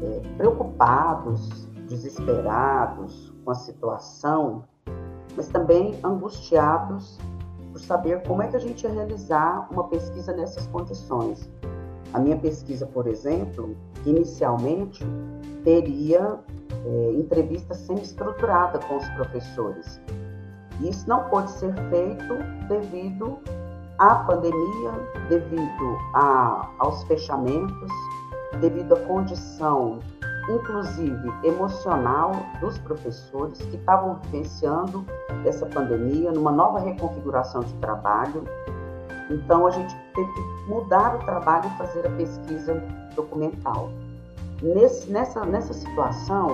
é, 0.06 0.22
preocupados, 0.38 1.68
desesperados 1.88 3.34
com 3.44 3.52
a 3.52 3.56
situação, 3.56 4.64
mas 5.36 5.48
também 5.48 6.00
angustiados 6.04 7.20
por 7.72 7.80
saber 7.80 8.24
como 8.24 8.42
é 8.42 8.48
que 8.48 8.56
a 8.56 8.60
gente 8.60 8.84
ia 8.84 8.92
realizar 8.92 9.68
uma 9.72 9.84
pesquisa 9.86 10.34
nessas 10.34 10.66
condições. 10.68 11.50
A 12.14 12.20
minha 12.20 12.38
pesquisa, 12.38 12.86
por 12.86 13.08
exemplo, 13.08 13.76
inicialmente 14.06 15.04
teria 15.64 16.40
é, 16.86 17.12
entrevista 17.14 17.74
semi-estruturada 17.74 18.80
com 18.80 18.98
os 18.98 19.10
professores. 19.10 20.00
Isso 20.82 21.08
não 21.10 21.26
pode 21.26 21.52
ser 21.52 21.74
feito 21.90 22.36
devido 22.70 23.40
à 23.98 24.16
pandemia, 24.16 24.92
devido 25.30 25.98
a, 26.14 26.70
aos 26.80 27.04
fechamentos, 27.04 27.92
devido 28.60 28.94
à 28.94 29.00
condição, 29.02 30.00
inclusive 30.50 31.34
emocional, 31.44 32.32
dos 32.60 32.78
professores 32.80 33.58
que 33.60 33.76
estavam 33.76 34.20
vivenciando 34.26 35.06
essa 35.46 35.66
pandemia, 35.66 36.32
numa 36.32 36.52
nova 36.52 36.80
reconfiguração 36.80 37.62
de 37.62 37.74
trabalho. 37.76 38.44
Então, 39.30 39.66
a 39.66 39.72
gente 39.72 39.96
teve 40.14 40.32
que 40.32 40.70
mudar 40.70 41.16
o 41.16 41.20
trabalho 41.20 41.66
e 41.68 41.78
fazer 41.78 42.06
a 42.06 42.12
pesquisa 42.12 42.82
documental. 43.16 43.90
Nesse, 44.62 45.12
nessa, 45.12 45.44
nessa 45.46 45.74
situação, 45.74 46.48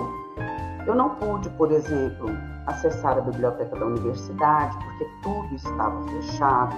eu 0.88 0.96
não 0.96 1.10
pude, 1.16 1.50
por 1.52 1.72
exemplo, 1.72 2.30
acessar 2.66 3.18
a 3.18 3.22
biblioteca 3.22 3.78
da 3.78 3.86
universidade, 3.86 4.78
porque 4.84 5.08
tudo 5.22 5.54
estava 5.54 6.02
fechado. 6.04 6.76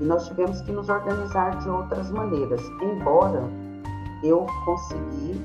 E 0.00 0.04
nós 0.04 0.26
tivemos 0.26 0.60
que 0.62 0.72
nos 0.72 0.88
organizar 0.88 1.58
de 1.58 1.68
outras 1.68 2.10
maneiras, 2.10 2.60
embora 2.80 3.42
eu 4.22 4.46
consegui, 4.64 5.40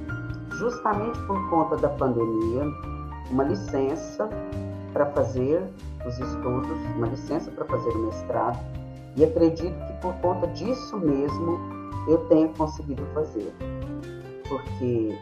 justamente 0.52 1.20
por 1.22 1.50
conta 1.50 1.78
da 1.78 1.90
pandemia, 1.90 2.64
uma 3.32 3.44
licença 3.44 4.30
para 4.94 5.06
fazer 5.08 5.64
os 6.06 6.20
estudos, 6.20 6.78
uma 6.96 7.08
licença 7.08 7.52
para 7.52 7.66
fazer 7.66 7.90
o 7.90 8.06
mestrado, 8.06 8.60
e 9.16 9.24
acredito 9.24 9.76
que 9.88 9.94
por 10.02 10.14
conta 10.16 10.48
disso 10.48 10.98
mesmo 10.98 11.58
eu 12.08 12.18
tenha 12.28 12.50
conseguido 12.50 13.04
fazer. 13.14 13.54
Porque, 14.48 15.18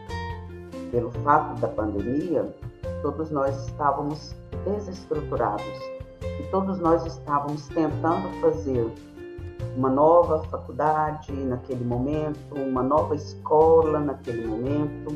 pelo 0.90 1.10
fato 1.22 1.60
da 1.60 1.68
pandemia, 1.68 2.54
todos 3.02 3.30
nós 3.30 3.68
estávamos 3.68 4.34
desestruturados 4.64 5.64
e 6.22 6.42
todos 6.50 6.78
nós 6.78 7.04
estávamos 7.06 7.68
tentando 7.68 8.28
fazer 8.40 8.90
uma 9.76 9.90
nova 9.90 10.42
faculdade 10.44 11.32
naquele 11.32 11.84
momento, 11.84 12.54
uma 12.54 12.82
nova 12.82 13.14
escola 13.14 13.98
naquele 13.98 14.46
momento, 14.46 15.14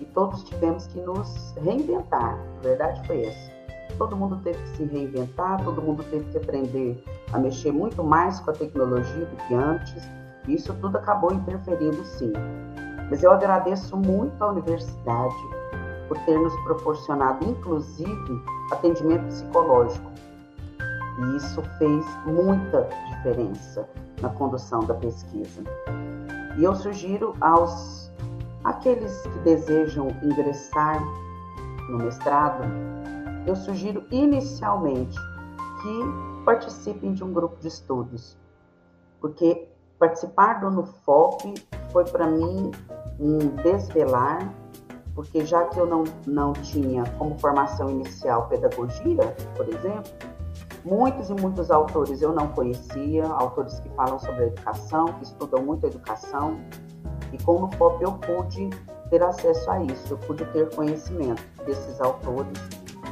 e 0.00 0.04
todos 0.14 0.44
tivemos 0.44 0.86
que 0.86 1.00
nos 1.00 1.54
reinventar. 1.62 2.38
A 2.58 2.62
verdade 2.62 3.06
foi 3.06 3.24
essa. 3.24 3.50
Todo 3.98 4.16
mundo 4.16 4.38
teve 4.42 4.58
que 4.58 4.68
se 4.76 4.84
reinventar, 4.84 5.62
todo 5.64 5.82
mundo 5.82 6.02
teve 6.10 6.24
que 6.30 6.38
aprender 6.38 7.04
a 7.32 7.38
mexer 7.38 7.72
muito 7.72 8.02
mais 8.02 8.40
com 8.40 8.50
a 8.50 8.54
tecnologia 8.54 9.26
do 9.26 9.36
que 9.36 9.54
antes, 9.54 10.08
e 10.46 10.54
isso 10.54 10.72
tudo 10.80 10.96
acabou 10.96 11.32
interferindo 11.32 12.02
sim. 12.04 12.32
Mas 13.10 13.22
eu 13.22 13.32
agradeço 13.32 13.96
muito 13.96 14.42
à 14.42 14.50
universidade, 14.50 15.60
por 16.08 16.18
ter 16.24 16.36
nos 16.36 16.54
proporcionado, 16.64 17.48
inclusive, 17.48 18.42
atendimento 18.72 19.26
psicológico. 19.26 20.09
E 21.20 21.36
isso 21.36 21.62
fez 21.78 22.04
muita 22.24 22.88
diferença 23.08 23.88
na 24.20 24.30
condução 24.30 24.80
da 24.80 24.94
pesquisa. 24.94 25.62
E 26.56 26.64
eu 26.64 26.74
sugiro 26.74 27.34
aos 27.40 28.10
aqueles 28.64 29.22
que 29.22 29.38
desejam 29.40 30.08
ingressar 30.22 31.00
no 31.88 31.98
mestrado, 31.98 32.64
eu 33.46 33.56
sugiro 33.56 34.04
inicialmente 34.10 35.18
que 35.82 36.44
participem 36.44 37.12
de 37.12 37.24
um 37.24 37.32
grupo 37.32 37.56
de 37.60 37.68
estudos, 37.68 38.36
porque 39.20 39.68
participar 39.98 40.60
do 40.60 40.70
NUFOP 40.70 41.54
foi 41.90 42.04
para 42.04 42.26
mim 42.26 42.70
um 43.18 43.38
desvelar 43.62 44.50
porque 45.14 45.44
já 45.44 45.64
que 45.64 45.78
eu 45.78 45.86
não, 45.86 46.04
não 46.26 46.52
tinha 46.52 47.04
como 47.18 47.38
formação 47.38 47.90
inicial 47.90 48.48
pedagogia, 48.48 49.36
por 49.56 49.68
exemplo, 49.68 50.10
muitos 50.84 51.30
e 51.30 51.34
muitos 51.34 51.70
autores 51.70 52.22
eu 52.22 52.32
não 52.32 52.48
conhecia, 52.48 53.26
autores 53.26 53.80
que 53.80 53.88
falam 53.90 54.18
sobre 54.18 54.44
educação, 54.44 55.06
que 55.06 55.24
estudam 55.24 55.62
muito 55.62 55.86
a 55.86 55.88
educação, 55.88 56.58
E 57.32 57.38
com 57.44 57.62
o 57.62 57.70
FOP 57.72 58.02
eu 58.02 58.12
pude 58.12 58.70
ter 59.08 59.22
acesso 59.22 59.70
a 59.70 59.80
isso, 59.82 60.14
eu 60.14 60.18
pude 60.18 60.44
ter 60.46 60.74
conhecimento 60.74 61.42
desses 61.64 62.00
autores, 62.00 62.58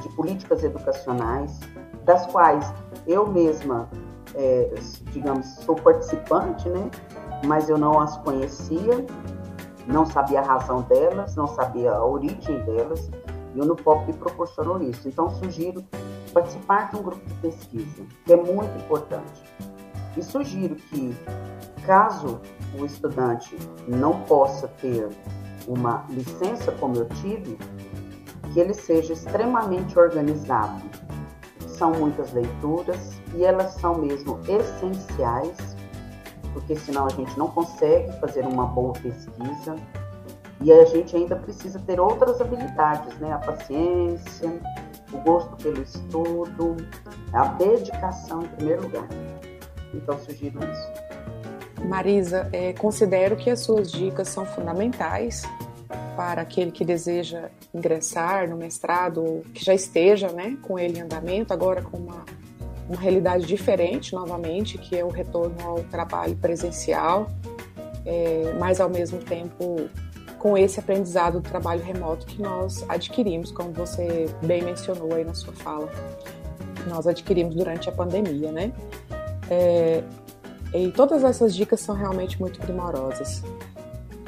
de 0.03 0.09
políticas 0.17 0.65
educacionais, 0.65 1.61
das 2.05 2.27
quais 2.27 2.73
eu 3.07 3.27
mesma, 3.27 3.89
é, 4.35 4.75
digamos, 5.13 5.47
sou 5.65 5.77
participante, 5.77 6.69
né? 6.69 6.91
mas 7.47 7.69
eu 7.69 7.79
não 7.79 8.01
as 8.01 8.17
conhecia, 8.19 9.07
não 9.87 10.05
sabia 10.05 10.41
a 10.41 10.43
razão 10.43 10.83
delas, 10.83 11.37
não 11.37 11.47
sabia 11.47 11.93
a 11.93 12.05
origem 12.05 12.63
delas, 12.65 13.11
e 13.55 13.61
o 13.61 13.65
NUPOP 13.65 14.07
me 14.07 14.13
proporcionou 14.15 14.81
isso. 14.83 15.09
Então, 15.09 15.31
sugiro 15.31 15.85
participar 16.29 16.91
de 16.91 16.97
um 16.97 17.03
grupo 17.03 17.25
de 17.27 17.35
pesquisa, 17.35 18.03
que 18.25 18.33
é 18.33 18.37
muito 18.37 18.77
importante. 18.79 19.43
E 20.17 20.23
sugiro 20.23 20.75
que, 20.75 21.17
caso 21.87 22.41
o 22.79 22.85
estudante 22.85 23.57
não 23.87 24.23
possa 24.23 24.69
ter 24.69 25.09
uma 25.67 26.05
licença 26.09 26.73
como 26.73 26.97
eu 26.97 27.09
tive, 27.09 27.59
que 28.53 28.61
ele 28.61 28.75
seja 28.75 29.13
extremamente 29.13 29.99
organizado. 29.99 30.83
São 31.67 31.93
muitas 31.93 32.33
leituras 32.33 33.21
e 33.35 33.45
elas 33.45 33.75
são 33.75 33.97
mesmo 33.97 34.41
essenciais, 34.49 35.77
porque 36.53 36.75
senão 36.75 37.07
a 37.07 37.11
gente 37.11 37.39
não 37.39 37.49
consegue 37.49 38.11
fazer 38.21 38.45
uma 38.45 38.67
boa 38.67 38.93
pesquisa 38.95 39.77
e 40.61 40.73
a 40.73 40.85
gente 40.87 41.15
ainda 41.15 41.37
precisa 41.37 41.79
ter 41.79 42.01
outras 42.01 42.41
habilidades, 42.41 43.17
né? 43.19 43.33
A 43.33 43.39
paciência, 43.39 44.61
o 45.13 45.19
gosto 45.19 45.57
pelo 45.57 45.83
estudo, 45.83 46.77
a 47.33 47.47
dedicação 47.49 48.43
em 48.43 48.49
primeiro 48.49 48.83
lugar. 48.83 49.09
Então, 49.95 50.19
sugiro 50.19 50.59
isso. 50.59 51.09
Marisa, 51.87 52.49
é, 52.53 52.73
considero 52.73 53.37
que 53.37 53.51
as 53.51 53.61
suas 53.61 53.91
dicas 53.91 54.29
são 54.29 54.45
fundamentais 54.45 55.43
para 56.17 56.43
aquele 56.43 56.73
que 56.73 56.85
deseja 56.85 57.49
ingressar 57.73 58.49
no 58.51 58.57
mestrado 58.57 59.25
ou 59.25 59.43
que 59.55 59.65
já 59.65 59.73
esteja 59.73 60.33
né, 60.33 60.59
com 60.63 60.79
ele 60.79 60.99
em 60.99 61.03
andamento, 61.03 61.53
agora 61.53 61.81
com 61.81 61.97
uma, 61.97 62.25
uma 62.89 63.01
realidade 63.01 63.47
diferente 63.47 64.13
novamente, 64.13 64.77
que 64.77 64.97
é 64.97 65.05
o 65.05 65.09
retorno 65.09 65.57
ao 65.65 65.79
trabalho 65.85 66.35
presencial, 66.37 67.31
é, 68.05 68.53
mas 68.59 68.81
ao 68.81 68.91
mesmo 68.91 69.19
tempo 69.21 69.89
com 70.39 70.57
esse 70.57 70.79
aprendizado 70.79 71.41
do 71.41 71.49
trabalho 71.49 71.83
remoto 71.83 72.27
que 72.27 72.41
nós 72.41 72.85
adquirimos, 72.89 73.51
como 73.51 73.73
você 73.73 74.27
bem 74.43 74.63
mencionou 74.63 75.15
aí 75.15 75.25
na 75.25 75.35
sua 75.35 75.53
fala, 75.53 75.89
que 76.77 76.89
nós 76.89 77.07
adquirimos 77.07 77.55
durante 77.55 77.89
a 77.89 77.93
pandemia, 77.93 78.53
né? 78.53 78.73
É, 79.51 80.03
e 80.75 80.93
todas 80.93 81.25
essas 81.25 81.55
dicas 81.55 81.81
são 81.81 81.95
realmente 81.95 82.39
muito 82.41 82.59
primorosas, 82.61 83.43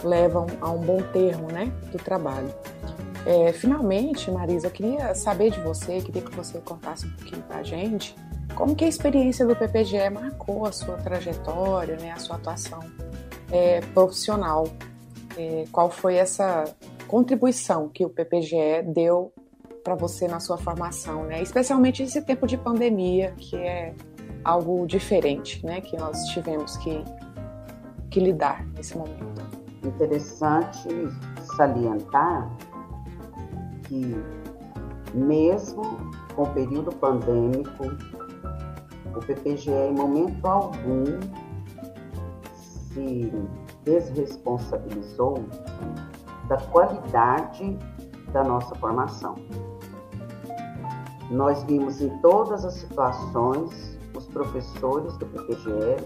levam 0.03 0.46
a 0.61 0.70
um 0.70 0.79
bom 0.79 1.03
termo, 1.12 1.49
né, 1.53 1.70
do 1.92 1.99
trabalho. 1.99 2.53
É, 3.27 3.53
finalmente, 3.53 4.31
Marisa, 4.31 4.68
eu 4.68 4.70
queria 4.70 5.14
saber 5.14 5.51
de 5.51 5.61
você, 5.61 6.01
queria 6.01 6.23
que 6.23 6.35
você 6.35 6.59
contasse 6.59 7.07
um 7.07 7.11
pouquinho 7.11 7.42
para 7.42 7.59
a 7.59 7.62
gente 7.62 8.16
como 8.55 8.75
que 8.75 8.85
a 8.85 8.88
experiência 8.88 9.46
do 9.46 9.55
PPGE 9.55 10.11
marcou 10.11 10.66
a 10.66 10.73
sua 10.73 10.96
trajetória, 10.96 11.96
né, 11.96 12.12
a 12.12 12.18
sua 12.18 12.37
atuação 12.37 12.81
é, 13.51 13.81
profissional 13.92 14.64
é, 15.37 15.64
qual 15.71 15.90
foi 15.90 16.16
essa 16.16 16.64
contribuição 17.07 17.88
que 17.88 18.05
o 18.05 18.11
PPGE 18.11 18.83
deu 18.87 19.33
para 19.83 19.95
você 19.95 20.29
na 20.29 20.40
sua 20.40 20.59
formação, 20.59 21.25
né? 21.25 21.43
Especialmente 21.43 22.03
nesse 22.03 22.23
tempo 22.23 22.47
de 22.47 22.57
pandemia, 22.57 23.33
que 23.37 23.57
é 23.57 23.95
algo 24.45 24.87
diferente, 24.87 25.64
né? 25.64 25.81
Que 25.81 25.97
nós 25.97 26.19
tivemos 26.27 26.77
que, 26.79 27.03
que 28.11 28.21
lidar 28.21 28.66
nesse 28.75 28.97
momento. 28.97 29.40
Interessante 29.83 30.88
salientar 31.57 32.51
que 33.85 34.14
mesmo 35.14 35.83
com 36.35 36.43
o 36.43 36.53
período 36.53 36.93
pandêmico, 36.93 37.85
o 39.14 39.21
PPGE 39.21 39.71
em 39.71 39.93
momento 39.93 40.47
algum 40.47 41.05
se 42.93 43.33
desresponsabilizou 43.90 45.44
da 46.48 46.57
qualidade 46.57 47.76
da 48.33 48.44
nossa 48.44 48.74
formação. 48.76 49.35
Nós 51.31 51.62
vimos 51.64 52.00
em 52.00 52.09
todas 52.18 52.64
as 52.64 52.74
situações 52.74 53.98
os 54.16 54.26
professores 54.26 55.16
do 55.16 55.26
PPGE 55.26 56.05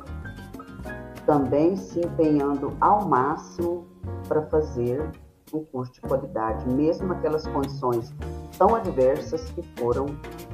também 1.27 1.77
se 1.77 2.01
empenhando 2.01 2.77
ao 2.81 3.07
máximo 3.07 3.87
para 4.29 4.43
fazer 4.43 5.11
um 5.53 5.65
curso 5.65 5.93
de 5.95 6.01
qualidade, 6.03 6.69
mesmo 6.69 7.13
aquelas 7.13 7.47
condições 7.47 8.13
tão 8.59 8.75
adversas 8.75 9.43
que 9.51 9.63
foram 9.79 10.07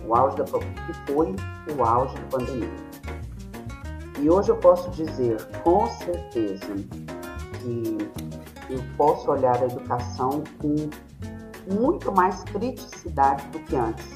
o 0.06 0.14
auge 0.14 0.36
da 0.36 0.44
que 0.44 1.12
foi 1.12 1.34
o 1.76 1.84
auge 1.84 2.14
da 2.14 2.38
pandemia. 2.38 2.90
E 4.20 4.28
hoje 4.28 4.50
eu 4.50 4.56
posso 4.56 4.90
dizer 4.90 5.36
com 5.64 5.86
certeza 5.86 6.66
que 7.60 7.98
eu 8.70 8.82
posso 8.96 9.30
olhar 9.30 9.56
a 9.60 9.64
educação 9.64 10.42
com 10.60 10.74
muito 11.72 12.10
mais 12.12 12.42
criticidade 12.44 13.46
do 13.48 13.58
que 13.60 13.76
antes. 13.76 14.06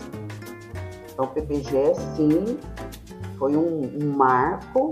Então, 1.12 1.26
o 1.26 1.28
PPGE, 1.28 1.94
sim, 2.16 2.59
foi 3.38 3.57
um, 3.57 4.02
um 4.02 4.16
marco, 4.16 4.90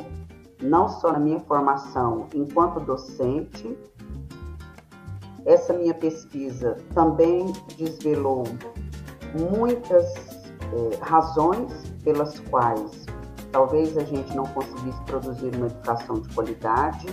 não 0.60 0.88
só 0.88 1.12
na 1.12 1.18
minha 1.18 1.40
formação 1.40 2.28
enquanto 2.34 2.80
docente, 2.80 3.76
essa 5.44 5.72
minha 5.72 5.94
pesquisa 5.94 6.76
também 6.94 7.52
desvelou 7.76 8.44
muitas 9.56 10.06
eh, 10.72 10.98
razões 11.00 11.72
pelas 12.04 12.38
quais 12.40 13.06
talvez 13.52 13.96
a 13.96 14.02
gente 14.02 14.34
não 14.34 14.44
conseguisse 14.46 15.00
produzir 15.02 15.54
uma 15.54 15.66
educação 15.66 16.16
de 16.16 16.28
qualidade, 16.34 17.06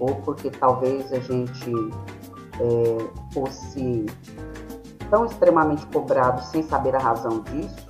ou 0.00 0.16
porque 0.16 0.50
talvez 0.50 1.12
a 1.12 1.20
gente 1.20 1.72
é, 2.58 3.32
fosse 3.32 4.06
tão 5.10 5.26
extremamente 5.26 5.86
cobrado 5.86 6.42
sem 6.42 6.62
saber 6.62 6.96
a 6.96 6.98
razão 6.98 7.42
disso. 7.42 7.86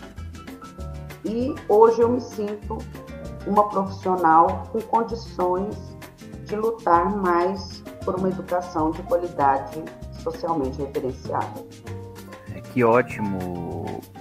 E 1.24 1.54
hoje 1.68 2.00
eu 2.00 2.08
me 2.08 2.20
sinto 2.20 2.78
uma 3.46 3.68
profissional 3.68 4.64
com 4.72 4.80
condições 4.80 5.76
de 6.44 6.56
lutar 6.56 7.16
mais 7.16 7.82
por 8.04 8.16
uma 8.16 8.28
educação 8.28 8.90
de 8.90 9.02
qualidade 9.04 9.82
socialmente 10.22 10.78
referenciada. 10.82 11.64
Que 12.72 12.84
ótimo 12.84 13.84
é, 14.14 14.19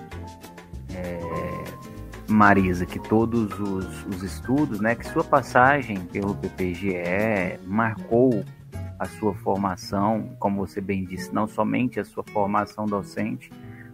Marisa, 2.29 2.85
que 2.85 2.99
todos 2.99 3.59
os, 3.59 4.05
os 4.05 4.23
estudos, 4.23 4.79
né, 4.79 4.95
que 4.95 5.07
sua 5.07 5.23
passagem 5.23 5.99
pelo 6.05 6.35
PPGE 6.35 7.59
marcou 7.65 8.45
a 8.99 9.05
sua 9.05 9.33
formação, 9.33 10.35
como 10.39 10.65
você 10.65 10.79
bem 10.79 11.05
disse, 11.05 11.33
não 11.33 11.47
somente 11.47 11.99
a 11.99 12.05
sua 12.05 12.23
formação 12.23 12.85
docente, 12.85 13.51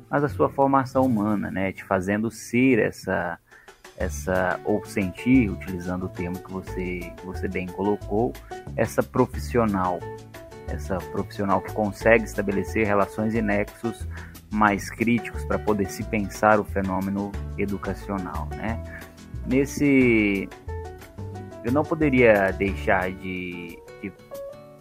mas 0.10 0.24
a 0.24 0.30
sua 0.30 0.50
formação 0.50 1.04
humana, 1.04 1.50
né, 1.50 1.72
te 1.72 1.84
fazendo 1.84 2.30
ser 2.30 2.80
essa 2.80 3.40
essa 3.98 4.60
ou 4.66 4.84
sentir, 4.84 5.50
utilizando 5.50 6.08
o 6.08 6.10
termo 6.10 6.38
que 6.38 6.52
você 6.52 7.14
que 7.16 7.26
você 7.26 7.48
bem 7.48 7.66
colocou, 7.66 8.34
essa 8.76 9.02
profissional, 9.02 10.00
essa 10.68 10.98
profissional 10.98 11.62
que 11.62 11.72
consegue 11.72 12.26
estabelecer 12.26 12.86
relações 12.86 13.34
e 13.34 13.42
nexos 13.42 14.06
mais 14.56 14.90
críticos 14.90 15.44
para 15.46 15.60
poder 15.60 15.90
se 15.90 16.04
pensar 16.04 16.60
o 16.60 16.64
fenômeno 16.64 17.32
educacional, 17.58 18.48
né? 18.56 18.82
Nesse, 19.46 20.50
eu 21.64 21.72
não 21.72 21.84
poderia 21.84 22.52
deixar 22.52 23.12
de, 23.12 23.78
de 24.02 24.12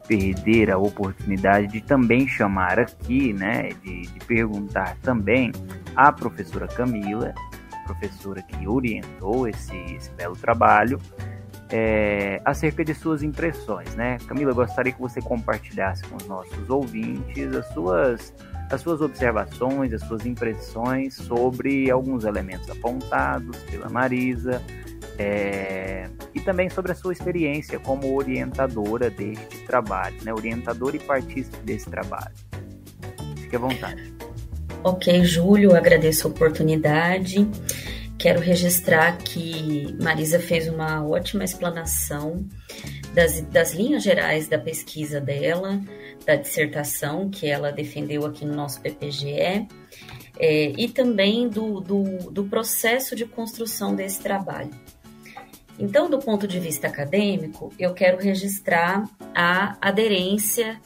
perder 0.08 0.70
a 0.70 0.78
oportunidade 0.78 1.66
de 1.66 1.80
também 1.80 2.26
chamar 2.26 2.78
aqui, 2.78 3.32
né, 3.32 3.70
de, 3.82 4.02
de 4.02 4.20
perguntar 4.26 4.96
também 5.02 5.52
à 5.94 6.10
professora 6.12 6.66
Camila, 6.66 7.34
professora 7.84 8.42
que 8.42 8.66
orientou 8.66 9.46
esse, 9.46 9.76
esse 9.94 10.10
belo 10.12 10.36
trabalho, 10.36 10.98
é, 11.70 12.40
acerca 12.44 12.84
de 12.84 12.94
suas 12.94 13.22
impressões, 13.22 13.94
né? 13.94 14.18
Camila, 14.26 14.52
gostaria 14.52 14.92
que 14.92 15.00
você 15.00 15.20
compartilhasse 15.20 16.04
com 16.04 16.16
os 16.16 16.26
nossos 16.26 16.70
ouvintes 16.70 17.54
as 17.54 17.66
suas 17.72 18.34
as 18.70 18.80
suas 18.80 19.00
observações, 19.00 19.92
as 19.92 20.02
suas 20.02 20.24
impressões 20.26 21.14
sobre 21.14 21.90
alguns 21.90 22.24
elementos 22.24 22.68
apontados 22.70 23.56
pela 23.70 23.88
Marisa 23.88 24.60
é, 25.18 26.08
e 26.34 26.40
também 26.40 26.68
sobre 26.68 26.92
a 26.92 26.94
sua 26.94 27.12
experiência 27.12 27.78
como 27.78 28.16
orientadora 28.16 29.10
deste 29.10 29.58
trabalho, 29.66 30.16
né? 30.24 30.32
orientadora 30.32 30.96
e 30.96 30.98
partícipe 30.98 31.56
desse 31.64 31.88
trabalho. 31.88 32.34
Fique 33.36 33.54
à 33.54 33.58
vontade. 33.58 34.12
Ok, 34.82 35.24
Júlio, 35.24 35.74
agradeço 35.74 36.26
a 36.26 36.30
oportunidade. 36.30 37.48
Quero 38.18 38.40
registrar 38.40 39.16
que 39.18 39.96
Marisa 40.02 40.38
fez 40.38 40.68
uma 40.68 41.06
ótima 41.06 41.44
explanação 41.44 42.44
das, 43.14 43.40
das 43.42 43.72
linhas 43.72 44.02
gerais 44.02 44.48
da 44.48 44.58
pesquisa 44.58 45.20
dela, 45.20 45.80
da 46.26 46.36
dissertação 46.36 47.28
que 47.28 47.46
ela 47.46 47.70
defendeu 47.70 48.24
aqui 48.24 48.44
no 48.44 48.54
nosso 48.54 48.80
PPGE, 48.80 49.68
é, 50.38 50.72
e 50.76 50.88
também 50.88 51.48
do, 51.48 51.80
do, 51.80 52.30
do 52.30 52.44
processo 52.44 53.14
de 53.14 53.24
construção 53.24 53.94
desse 53.94 54.20
trabalho. 54.20 54.70
Então, 55.78 56.08
do 56.08 56.18
ponto 56.18 56.46
de 56.46 56.58
vista 56.60 56.86
acadêmico, 56.86 57.72
eu 57.78 57.92
quero 57.92 58.18
registrar 58.18 59.08
a 59.34 59.76
aderência 59.80 60.80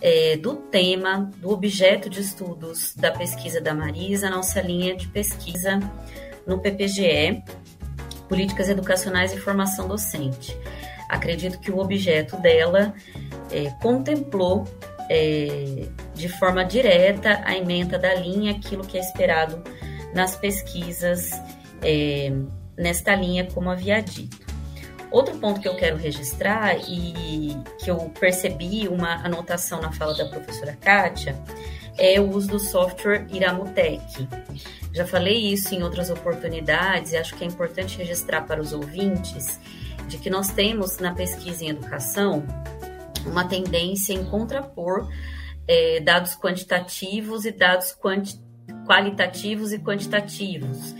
é, 0.00 0.36
do 0.36 0.56
tema, 0.56 1.30
do 1.38 1.50
objeto 1.50 2.10
de 2.10 2.20
estudos 2.20 2.94
da 2.94 3.10
pesquisa 3.10 3.60
da 3.60 3.74
Marisa, 3.74 4.28
nossa 4.28 4.60
linha 4.60 4.94
de 4.94 5.08
pesquisa 5.08 5.80
no 6.46 6.60
PPGE, 6.60 7.42
Políticas 8.28 8.68
Educacionais 8.68 9.32
e 9.32 9.38
Formação 9.38 9.88
Docente. 9.88 10.56
Acredito 11.08 11.58
que 11.58 11.70
o 11.70 11.78
objeto 11.78 12.36
dela 12.36 12.94
é, 13.50 13.70
contemplou 13.82 14.66
é, 15.08 15.86
de 16.14 16.28
forma 16.28 16.64
direta 16.64 17.40
a 17.44 17.56
emenda 17.56 17.98
da 17.98 18.14
linha, 18.14 18.52
aquilo 18.52 18.84
que 18.84 18.96
é 18.96 19.00
esperado 19.00 19.62
nas 20.14 20.36
pesquisas 20.36 21.30
é, 21.82 22.32
nesta 22.76 23.14
linha, 23.14 23.46
como 23.52 23.70
havia 23.70 24.00
dito. 24.00 24.46
Outro 25.10 25.36
ponto 25.38 25.60
que 25.60 25.68
eu 25.68 25.76
quero 25.76 25.96
registrar 25.96 26.76
e 26.88 27.56
que 27.78 27.90
eu 27.90 27.96
percebi 28.18 28.88
uma 28.88 29.14
anotação 29.24 29.80
na 29.80 29.92
fala 29.92 30.14
da 30.16 30.26
professora 30.26 30.76
Kátia 30.80 31.36
é 31.96 32.20
o 32.20 32.28
uso 32.28 32.48
do 32.48 32.58
software 32.58 33.26
Iramutec. 33.30 34.28
Já 34.92 35.06
falei 35.06 35.52
isso 35.52 35.74
em 35.74 35.82
outras 35.82 36.10
oportunidades 36.10 37.12
e 37.12 37.16
acho 37.16 37.34
que 37.36 37.44
é 37.44 37.46
importante 37.46 37.96
registrar 37.98 38.42
para 38.42 38.60
os 38.60 38.72
ouvintes 38.72 39.60
de 40.08 40.18
que 40.18 40.28
nós 40.28 40.48
temos 40.48 40.98
na 40.98 41.14
pesquisa 41.14 41.64
em 41.64 41.70
educação 41.70 42.44
uma 43.26 43.44
tendência 43.44 44.12
em 44.12 44.24
contrapor 44.24 45.08
é, 45.68 46.00
dados 46.00 46.36
quantitativos 46.36 47.44
e 47.44 47.52
dados 47.52 47.92
quanti 47.92 48.40
qualitativos 48.86 49.72
e 49.72 49.78
quantitativos, 49.78 50.94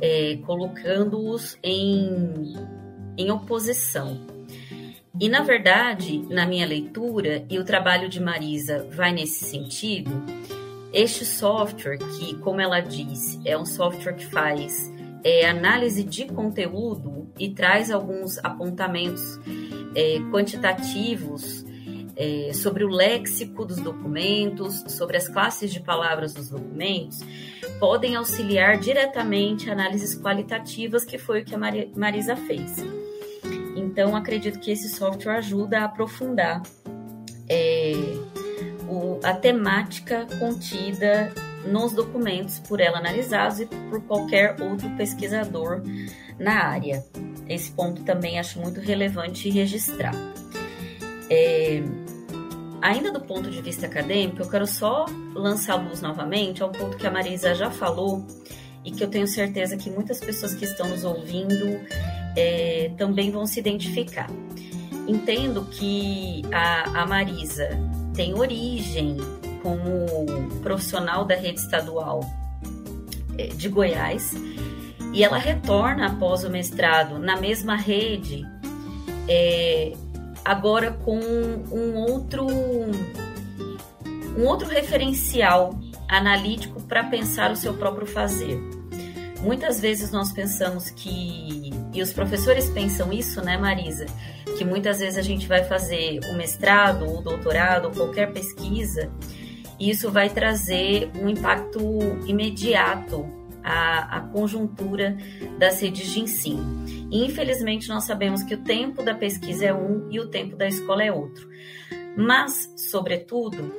é, 0.00 0.38
colocando-os 0.44 1.56
em, 1.62 2.54
em 3.16 3.30
oposição. 3.30 4.20
E, 5.20 5.28
na 5.28 5.42
verdade, 5.42 6.24
na 6.28 6.46
minha 6.46 6.66
leitura, 6.66 7.44
e 7.48 7.58
o 7.58 7.64
trabalho 7.64 8.08
de 8.08 8.20
Marisa 8.20 8.86
vai 8.92 9.12
nesse 9.12 9.44
sentido, 9.44 10.10
este 10.92 11.24
software, 11.24 11.98
que, 11.98 12.34
como 12.38 12.60
ela 12.60 12.80
disse, 12.80 13.40
é 13.44 13.56
um 13.56 13.66
software 13.66 14.14
que 14.14 14.26
faz 14.26 14.92
é, 15.24 15.48
análise 15.48 16.04
de 16.04 16.26
conteúdo 16.26 17.28
e 17.38 17.50
traz 17.50 17.90
alguns 17.90 18.38
apontamentos 18.38 19.38
é, 19.94 20.18
quantitativos 20.30 21.64
é, 22.18 22.52
sobre 22.52 22.84
o 22.84 22.88
léxico 22.88 23.64
dos 23.64 23.76
documentos, 23.76 24.82
sobre 24.88 25.16
as 25.16 25.28
classes 25.28 25.72
de 25.72 25.78
palavras 25.78 26.34
dos 26.34 26.50
documentos, 26.50 27.20
podem 27.78 28.16
auxiliar 28.16 28.76
diretamente 28.76 29.70
análises 29.70 30.20
qualitativas, 30.20 31.04
que 31.04 31.16
foi 31.16 31.42
o 31.42 31.44
que 31.44 31.54
a 31.54 31.58
Marisa 31.94 32.34
fez. 32.34 32.84
Então, 33.76 34.16
acredito 34.16 34.58
que 34.58 34.72
esse 34.72 34.88
software 34.88 35.36
ajuda 35.36 35.78
a 35.78 35.84
aprofundar 35.84 36.60
é, 37.48 37.92
o, 38.88 39.20
a 39.22 39.32
temática 39.32 40.26
contida 40.40 41.32
nos 41.64 41.92
documentos 41.92 42.58
por 42.58 42.80
ela 42.80 42.98
analisados 42.98 43.60
e 43.60 43.66
por 43.66 44.02
qualquer 44.02 44.60
outro 44.60 44.90
pesquisador 44.96 45.82
na 46.36 46.64
área. 46.64 47.04
Esse 47.48 47.70
ponto 47.70 48.02
também 48.02 48.40
acho 48.40 48.58
muito 48.58 48.80
relevante 48.80 49.48
registrar. 49.48 50.14
É, 51.30 51.82
ainda 52.80 53.10
do 53.10 53.20
ponto 53.20 53.50
de 53.50 53.60
vista 53.60 53.86
acadêmico, 53.86 54.42
eu 54.42 54.48
quero 54.48 54.66
só 54.66 55.06
lançar 55.34 55.76
luz 55.76 56.00
novamente 56.00 56.62
ao 56.62 56.70
ponto 56.70 56.96
que 56.96 57.06
a 57.06 57.10
Marisa 57.10 57.54
já 57.54 57.70
falou 57.70 58.26
e 58.84 58.90
que 58.90 59.02
eu 59.02 59.08
tenho 59.08 59.26
certeza 59.26 59.76
que 59.76 59.90
muitas 59.90 60.20
pessoas 60.20 60.54
que 60.54 60.64
estão 60.64 60.88
nos 60.88 61.04
ouvindo 61.04 61.80
é, 62.36 62.90
também 62.96 63.30
vão 63.30 63.46
se 63.46 63.58
identificar. 63.60 64.30
Entendo 65.06 65.64
que 65.70 66.42
a, 66.52 67.02
a 67.02 67.06
Marisa 67.06 67.68
tem 68.14 68.34
origem 68.34 69.16
como 69.62 70.06
profissional 70.62 71.24
da 71.24 71.34
rede 71.34 71.60
estadual 71.60 72.20
é, 73.36 73.48
de 73.48 73.68
Goiás 73.68 74.34
e 75.12 75.24
ela 75.24 75.38
retorna 75.38 76.06
após 76.06 76.44
o 76.44 76.50
mestrado 76.50 77.18
na 77.18 77.36
mesma 77.36 77.76
rede 77.76 78.44
é, 79.28 79.92
agora 80.48 80.92
com 81.04 81.20
um 81.20 81.94
outro 81.94 82.46
um 84.34 84.46
outro 84.46 84.66
referencial 84.66 85.78
analítico 86.08 86.80
para 86.82 87.04
pensar 87.04 87.50
o 87.50 87.56
seu 87.56 87.74
próprio 87.74 88.06
fazer. 88.06 88.58
Muitas 89.42 89.78
vezes 89.78 90.10
nós 90.10 90.32
pensamos 90.32 90.88
que 90.88 91.70
e 91.92 92.00
os 92.00 92.14
professores 92.14 92.70
pensam 92.70 93.12
isso, 93.12 93.42
né, 93.42 93.58
Marisa? 93.58 94.06
Que 94.56 94.64
muitas 94.64 95.00
vezes 95.00 95.18
a 95.18 95.22
gente 95.22 95.46
vai 95.46 95.64
fazer 95.64 96.20
o 96.30 96.34
mestrado, 96.34 97.06
o 97.06 97.20
doutorado, 97.20 97.86
ou 97.86 97.90
qualquer 97.90 98.32
pesquisa, 98.32 99.10
e 99.78 99.90
isso 99.90 100.10
vai 100.10 100.30
trazer 100.30 101.10
um 101.20 101.28
impacto 101.28 101.80
imediato 102.26 103.37
à, 103.68 104.16
à 104.16 104.20
conjuntura 104.20 105.16
das 105.58 105.80
redes 105.80 106.10
de 106.10 106.20
ensino. 106.20 106.84
E, 107.10 107.24
infelizmente, 107.24 107.88
nós 107.88 108.04
sabemos 108.04 108.42
que 108.42 108.54
o 108.54 108.62
tempo 108.62 109.02
da 109.02 109.14
pesquisa 109.14 109.66
é 109.66 109.74
um 109.74 110.08
e 110.10 110.18
o 110.18 110.28
tempo 110.28 110.56
da 110.56 110.66
escola 110.66 111.04
é 111.04 111.12
outro. 111.12 111.48
Mas, 112.16 112.72
sobretudo, 112.76 113.74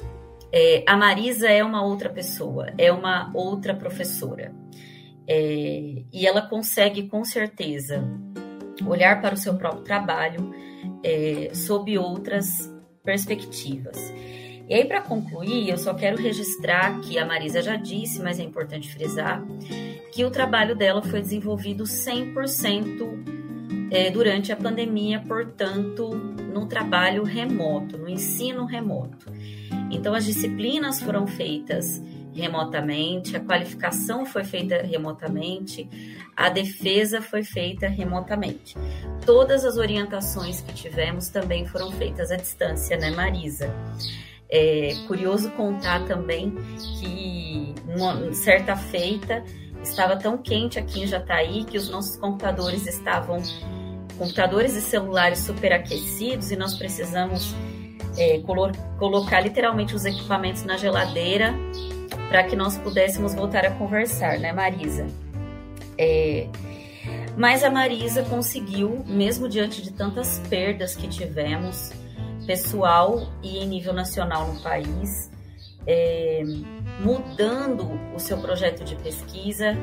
é, 0.52 0.84
a 0.88 0.96
Marisa 0.96 1.48
é 1.48 1.64
uma 1.64 1.84
outra 1.84 2.10
pessoa, 2.10 2.72
é 2.78 2.92
uma 2.92 3.32
outra 3.34 3.74
professora. 3.74 4.54
É, 5.28 6.04
e 6.12 6.26
ela 6.26 6.42
consegue, 6.42 7.08
com 7.08 7.24
certeza, 7.24 8.04
olhar 8.86 9.22
para 9.22 9.34
o 9.34 9.38
seu 9.38 9.56
próprio 9.58 9.84
trabalho 9.84 10.54
é, 11.04 11.52
sob 11.54 11.98
outras 11.98 12.48
perspectivas. 13.04 14.14
E 14.70 14.76
aí, 14.76 14.86
para 14.86 15.02
concluir, 15.02 15.68
eu 15.68 15.80
só 15.80 15.96
quero 15.96 16.16
registrar 16.16 17.02
que 17.02 17.18
a 17.18 17.26
Marisa 17.26 17.60
já 17.60 17.76
disse, 17.76 18.22
mas 18.22 18.40
é 18.40 18.44
importante 18.44 18.94
frisar, 18.94 19.44
que 20.14 20.24
o 20.24 20.30
trabalho 20.30 20.76
dela 20.76 21.02
foi 21.02 21.22
desenvolvido 21.22 21.86
100% 21.86 23.40
é, 23.90 24.12
durante 24.12 24.52
a 24.52 24.56
pandemia, 24.56 25.24
portanto, 25.28 26.10
no 26.14 26.68
trabalho 26.68 27.24
remoto, 27.24 27.98
no 27.98 28.08
ensino 28.08 28.64
remoto. 28.66 29.34
Então, 29.90 30.14
as 30.14 30.26
disciplinas 30.26 31.02
foram 31.02 31.26
feitas 31.26 32.00
remotamente, 32.32 33.36
a 33.36 33.40
qualificação 33.40 34.24
foi 34.24 34.44
feita 34.44 34.84
remotamente, 34.84 35.90
a 36.38 36.48
defesa 36.48 37.24
foi 37.24 37.44
feita 37.44 37.88
remotamente. 37.88 38.76
Todas 39.26 39.66
as 39.66 39.78
orientações 39.78 40.62
que 40.62 40.74
tivemos 40.74 41.28
também 41.28 41.66
foram 41.66 41.92
feitas 41.92 42.30
à 42.30 42.36
distância, 42.36 42.96
né, 42.98 43.10
Marisa? 43.10 43.74
É 44.52 44.96
curioso 45.08 45.52
contar 45.52 46.06
também 46.06 46.56
que, 47.00 47.76
certa 48.34 48.76
feita, 48.76 49.44
estava 49.84 50.18
tão 50.18 50.38
quente 50.38 50.80
aqui 50.80 51.04
em 51.04 51.08
Jataí 51.08 51.64
que 51.66 51.78
os 51.78 51.90
nossos 51.90 52.18
computadores 52.18 52.88
estavam 52.88 53.42
computadores 54.18 54.76
e 54.76 54.82
celulares 54.82 55.40
superaquecidos 55.40 56.52
e 56.52 56.56
nós 56.56 56.74
precisamos 56.74 57.56
é, 58.18 58.40
colo 58.40 58.72
colocar 58.98 59.40
literalmente 59.40 59.96
os 59.96 60.04
equipamentos 60.04 60.64
na 60.64 60.78
geladeira 60.78 61.54
para 62.28 62.44
que 62.44 62.56
nós 62.56 62.78
pudéssemos 62.78 63.34
voltar 63.34 63.66
a 63.66 63.72
conversar, 63.72 64.38
né, 64.40 64.52
Marisa? 64.52 65.08
É, 65.98 66.48
mas 67.38 67.64
a 67.64 67.70
Marisa 67.70 68.24
conseguiu, 68.24 69.04
mesmo 69.08 69.48
diante 69.48 69.82
de 69.82 69.92
tantas 69.92 70.40
perdas 70.50 70.96
que 70.96 71.08
tivemos, 71.08 71.92
pessoal 72.50 73.32
e 73.44 73.60
em 73.60 73.68
nível 73.68 73.94
nacional 73.94 74.52
no 74.52 74.60
país, 74.62 75.30
é, 75.86 76.42
mudando 77.00 77.88
o 78.16 78.20
seu 78.20 78.40
projeto 78.40 78.84
de 78.84 78.96
pesquisa, 78.96 79.78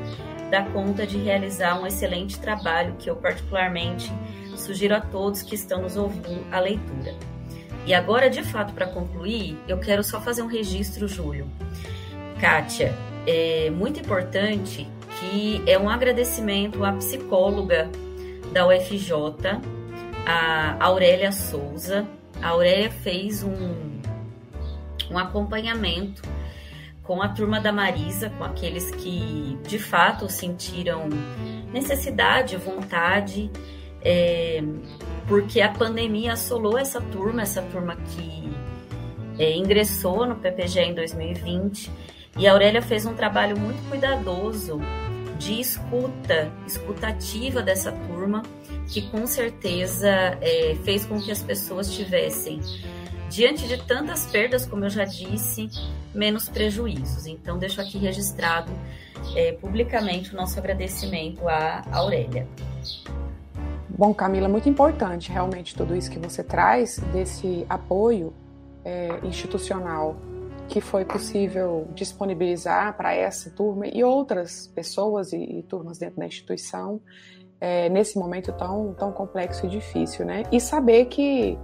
dá 0.51 0.63
conta 0.63 1.07
de 1.07 1.17
realizar 1.17 1.81
um 1.81 1.87
excelente 1.87 2.37
trabalho 2.37 2.97
que 2.99 3.09
eu 3.09 3.15
particularmente 3.15 4.11
sugiro 4.57 4.95
a 4.95 4.99
todos 4.99 5.41
que 5.43 5.55
estão 5.55 5.81
nos 5.81 5.95
ouvindo 5.95 6.45
a 6.51 6.59
leitura. 6.59 7.15
E 7.85 7.93
agora, 7.93 8.29
de 8.29 8.43
fato, 8.43 8.73
para 8.73 8.85
concluir, 8.85 9.57
eu 9.65 9.77
quero 9.77 10.03
só 10.03 10.19
fazer 10.19 10.41
um 10.41 10.47
registro, 10.47 11.07
Júlio. 11.07 11.49
Kátia, 12.37 12.93
é 13.25 13.69
muito 13.69 14.01
importante 14.01 14.85
que 15.21 15.63
é 15.65 15.79
um 15.79 15.89
agradecimento 15.89 16.83
à 16.83 16.91
psicóloga 16.91 17.89
da 18.51 18.67
UFJ, 18.67 19.13
a 20.25 20.75
Aurélia 20.83 21.31
Souza. 21.31 22.05
A 22.41 22.49
Aurélia 22.49 22.89
fez 22.89 23.43
um, 23.43 24.01
um 25.09 25.17
acompanhamento 25.17 26.21
com 27.03 27.21
a 27.21 27.29
turma 27.29 27.59
da 27.59 27.71
Marisa, 27.71 28.29
com 28.31 28.43
aqueles 28.43 28.91
que 28.91 29.57
de 29.67 29.79
fato 29.79 30.29
sentiram 30.29 31.07
necessidade, 31.71 32.57
vontade 32.57 33.49
é, 34.01 34.63
porque 35.27 35.61
a 35.61 35.69
pandemia 35.69 36.33
assolou 36.33 36.77
essa 36.77 37.01
turma, 37.01 37.41
essa 37.41 37.61
turma 37.61 37.95
que 37.95 38.49
é, 39.37 39.53
ingressou 39.55 40.25
no 40.25 40.35
PPG 40.35 40.79
em 40.79 40.93
2020, 40.93 41.91
e 42.37 42.47
a 42.47 42.53
Aurélia 42.53 42.81
fez 42.81 43.05
um 43.05 43.13
trabalho 43.13 43.57
muito 43.57 43.77
cuidadoso 43.89 44.79
de 45.37 45.59
escuta, 45.59 46.51
escutativa 46.65 47.61
dessa 47.61 47.91
turma, 47.91 48.43
que 48.87 49.09
com 49.09 49.27
certeza 49.27 50.09
é, 50.41 50.75
fez 50.83 51.05
com 51.05 51.19
que 51.19 51.31
as 51.31 51.41
pessoas 51.41 51.91
tivessem, 51.91 52.61
diante 53.29 53.67
de 53.67 53.77
tantas 53.85 54.25
perdas, 54.27 54.65
como 54.65 54.85
eu 54.85 54.89
já 54.89 55.03
disse, 55.03 55.69
menos 56.13 56.47
prejuízos. 56.47 57.25
Então, 57.27 57.57
deixo 57.57 57.81
aqui 57.81 57.97
registrado 57.97 58.71
é, 59.35 59.51
publicamente 59.53 60.33
o 60.33 60.37
nosso 60.37 60.57
agradecimento 60.57 61.47
à 61.47 61.83
Aurélia. 61.91 62.47
Bom, 63.89 64.13
Camila, 64.13 64.47
muito 64.47 64.69
importante 64.69 65.31
realmente 65.31 65.75
tudo 65.75 65.95
isso 65.95 66.09
que 66.09 66.19
você 66.19 66.43
traz, 66.43 66.97
desse 67.11 67.65
apoio 67.67 68.33
é, 68.85 69.19
institucional 69.23 70.15
que 70.69 70.81
foi 70.81 71.05
possível 71.05 71.87
disponibilizar 71.95 72.95
para 72.95 73.13
essa 73.13 73.49
turma 73.49 73.87
e 73.87 74.03
outras 74.03 74.67
pessoas 74.67 75.31
e, 75.31 75.37
e 75.37 75.63
turmas 75.63 75.97
dentro 75.97 76.19
da 76.19 76.25
instituição 76.25 77.01
é, 77.59 77.89
nesse 77.89 78.17
momento 78.17 78.51
tão, 78.53 78.93
tão 78.93 79.11
complexo 79.11 79.65
e 79.65 79.69
difícil, 79.69 80.25
né? 80.25 80.43
E 80.51 80.59
saber 80.59 81.05
que, 81.05 81.57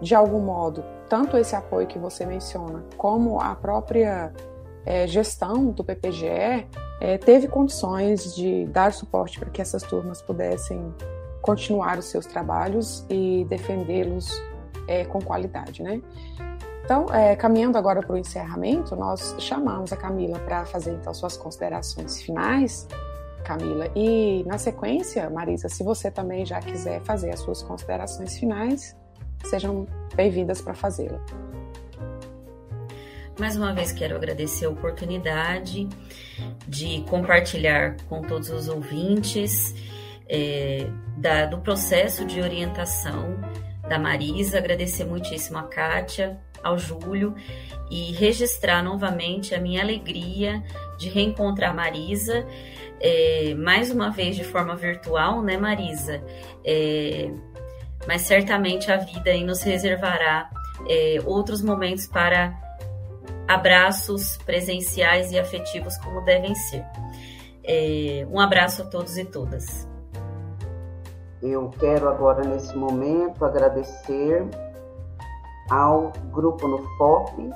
de 0.00 0.14
algum 0.14 0.40
modo, 0.40 0.84
tanto 1.08 1.36
esse 1.36 1.54
apoio 1.54 1.86
que 1.86 1.98
você 1.98 2.24
menciona, 2.24 2.84
como 2.96 3.40
a 3.40 3.54
própria 3.54 4.32
é, 4.86 5.06
gestão 5.06 5.70
do 5.70 5.84
PPGE 5.84 6.66
é, 7.00 7.18
teve 7.18 7.48
condições 7.48 8.34
de 8.34 8.66
dar 8.66 8.92
suporte 8.92 9.38
para 9.38 9.50
que 9.50 9.60
essas 9.60 9.82
turmas 9.82 10.22
pudessem 10.22 10.94
continuar 11.40 11.98
os 11.98 12.06
seus 12.06 12.24
trabalhos 12.24 13.04
e 13.10 13.44
defendê-los 13.48 14.42
é, 14.88 15.04
com 15.04 15.20
qualidade, 15.20 15.82
né? 15.82 16.00
Então, 16.84 17.06
é, 17.14 17.34
caminhando 17.34 17.78
agora 17.78 18.00
para 18.00 18.14
o 18.14 18.18
encerramento, 18.18 18.94
nós 18.94 19.34
chamamos 19.38 19.90
a 19.92 19.96
Camila 19.96 20.38
para 20.40 20.66
fazer 20.66 20.92
então 20.92 21.14
suas 21.14 21.34
considerações 21.34 22.20
finais, 22.20 22.86
Camila. 23.44 23.88
E 23.94 24.42
na 24.44 24.58
sequência, 24.58 25.28
Marisa, 25.30 25.68
se 25.68 25.84
você 25.84 26.10
também 26.10 26.44
já 26.44 26.60
quiser 26.60 27.00
fazer 27.02 27.30
as 27.30 27.40
suas 27.40 27.62
considerações 27.62 28.36
finais, 28.36 28.96
sejam 29.44 29.86
bem-vindas 30.16 30.60
para 30.60 30.74
fazê-la. 30.74 31.20
Mais 33.38 33.56
uma 33.56 33.72
vez 33.72 33.92
quero 33.92 34.16
agradecer 34.16 34.64
a 34.64 34.70
oportunidade 34.70 35.88
de 36.66 37.02
compartilhar 37.08 37.96
com 38.08 38.22
todos 38.22 38.48
os 38.48 38.68
ouvintes 38.68 39.74
é, 40.28 40.88
da, 41.16 41.46
do 41.46 41.58
processo 41.58 42.24
de 42.24 42.40
orientação 42.40 43.36
da 43.88 43.98
Marisa, 43.98 44.58
agradecer 44.58 45.04
muitíssimo 45.04 45.58
a 45.58 45.64
Kátia, 45.64 46.40
ao 46.62 46.78
Júlio 46.78 47.34
e 47.90 48.12
registrar 48.12 48.82
novamente 48.82 49.54
a 49.54 49.60
minha 49.60 49.82
alegria 49.82 50.64
de 50.96 51.08
reencontrar 51.08 51.74
Marisa, 51.74 52.46
é, 53.00 53.54
mais 53.54 53.90
uma 53.90 54.10
vez 54.10 54.36
de 54.36 54.44
forma 54.44 54.74
virtual, 54.76 55.42
né, 55.42 55.56
Marisa? 55.56 56.22
É, 56.64 57.30
mas 58.06 58.22
certamente 58.22 58.90
a 58.90 58.96
vida 58.96 59.30
aí 59.30 59.44
nos 59.44 59.62
reservará 59.62 60.50
é, 60.88 61.18
outros 61.24 61.62
momentos 61.62 62.06
para 62.06 62.54
abraços 63.48 64.36
presenciais 64.38 65.32
e 65.32 65.38
afetivos 65.38 65.96
como 65.98 66.20
devem 66.22 66.54
ser. 66.54 66.84
É, 67.62 68.26
um 68.30 68.38
abraço 68.38 68.82
a 68.82 68.84
todos 68.86 69.16
e 69.16 69.24
todas. 69.24 69.88
Eu 71.42 71.70
quero 71.78 72.08
agora, 72.08 72.42
nesse 72.42 72.74
momento, 72.76 73.44
agradecer 73.44 74.46
ao 75.70 76.12
Grupo 76.32 76.66
no 76.66 76.78
FOP 76.96 77.50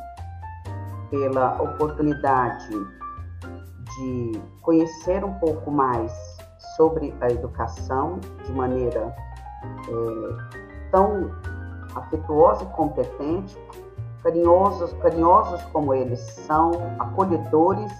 pela 1.11 1.61
oportunidade 1.63 2.69
de 3.99 4.41
conhecer 4.63 5.25
um 5.25 5.35
pouco 5.35 5.71
mais 5.71 6.13
sobre 6.77 7.15
a 7.21 7.31
educação 7.31 8.19
de 8.45 8.53
maneira 8.53 9.15
é, 9.89 10.91
tão 10.91 11.31
afetuosa 11.95 12.65
e 12.65 12.67
competente, 12.69 13.59
carinhosos, 14.23 14.93
carinhosos 14.95 15.63
como 15.73 15.93
eles 15.93 16.21
são, 16.21 16.71
acolhedores. 16.99 17.93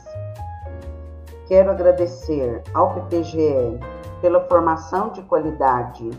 Quero 1.47 1.71
agradecer 1.71 2.63
ao 2.75 2.95
PPGE 2.95 3.81
pela 4.21 4.41
formação 4.49 5.11
de 5.11 5.23
qualidade 5.23 6.11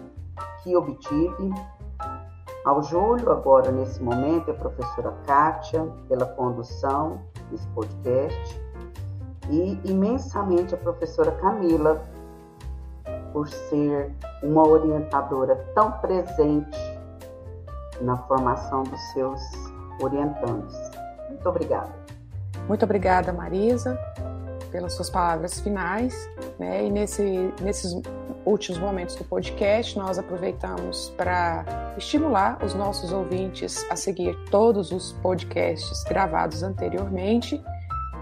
que 0.63 0.75
obtive, 0.75 1.53
ao 2.65 2.83
Júlio, 2.83 3.31
agora 3.31 3.71
nesse 3.71 4.01
momento, 4.03 4.51
a 4.51 4.53
professora 4.53 5.13
Kátia, 5.25 5.87
pela 6.07 6.25
condução 6.25 7.21
desse 7.49 7.67
podcast, 7.69 8.61
e 9.49 9.79
imensamente 9.83 10.73
a 10.73 10.77
professora 10.77 11.31
Camila, 11.33 12.01
por 13.33 13.47
ser 13.47 14.11
uma 14.41 14.67
orientadora 14.67 15.55
tão 15.75 15.91
presente 15.93 16.77
na 18.01 18.17
formação 18.17 18.83
dos 18.83 18.99
seus 19.13 19.41
orientandos. 20.01 20.75
Muito 21.29 21.47
obrigada. 21.47 21.93
Muito 22.67 22.83
obrigada, 22.83 23.31
Marisa 23.31 23.99
pelas 24.71 24.93
suas 24.93 25.09
palavras 25.09 25.59
finais. 25.59 26.29
Né? 26.57 26.85
E 26.85 26.91
nesse, 26.91 27.53
nesses 27.61 27.93
últimos 28.45 28.79
momentos 28.79 29.15
do 29.15 29.23
podcast, 29.23 29.97
nós 29.97 30.17
aproveitamos 30.17 31.13
para 31.17 31.93
estimular 31.97 32.63
os 32.63 32.73
nossos 32.73 33.11
ouvintes 33.11 33.85
a 33.89 33.95
seguir 33.95 34.35
todos 34.49 34.91
os 34.91 35.13
podcasts 35.13 36.03
gravados 36.03 36.63
anteriormente. 36.63 37.61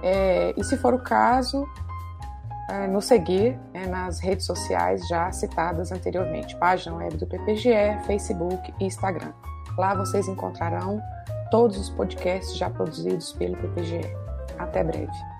É, 0.01 0.53
e, 0.57 0.63
se 0.63 0.77
for 0.77 0.93
o 0.93 0.99
caso, 0.99 1.67
é, 2.69 2.87
nos 2.87 3.05
seguir 3.05 3.57
é, 3.73 3.87
nas 3.87 4.19
redes 4.19 4.45
sociais 4.45 5.07
já 5.07 5.31
citadas 5.31 5.91
anteriormente, 5.91 6.55
página 6.57 6.95
web 6.95 7.17
do 7.17 7.25
PPGE, 7.25 7.99
Facebook 8.05 8.73
e 8.79 8.85
Instagram. 8.85 9.31
Lá 9.77 9.93
vocês 9.95 10.27
encontrarão 10.27 11.01
todos 11.49 11.77
os 11.77 11.89
podcasts 11.89 12.57
já 12.57 12.69
produzidos 12.69 13.31
pelo 13.33 13.55
PPGE. 13.57 14.01
Até 14.57 14.83
breve. 14.83 15.36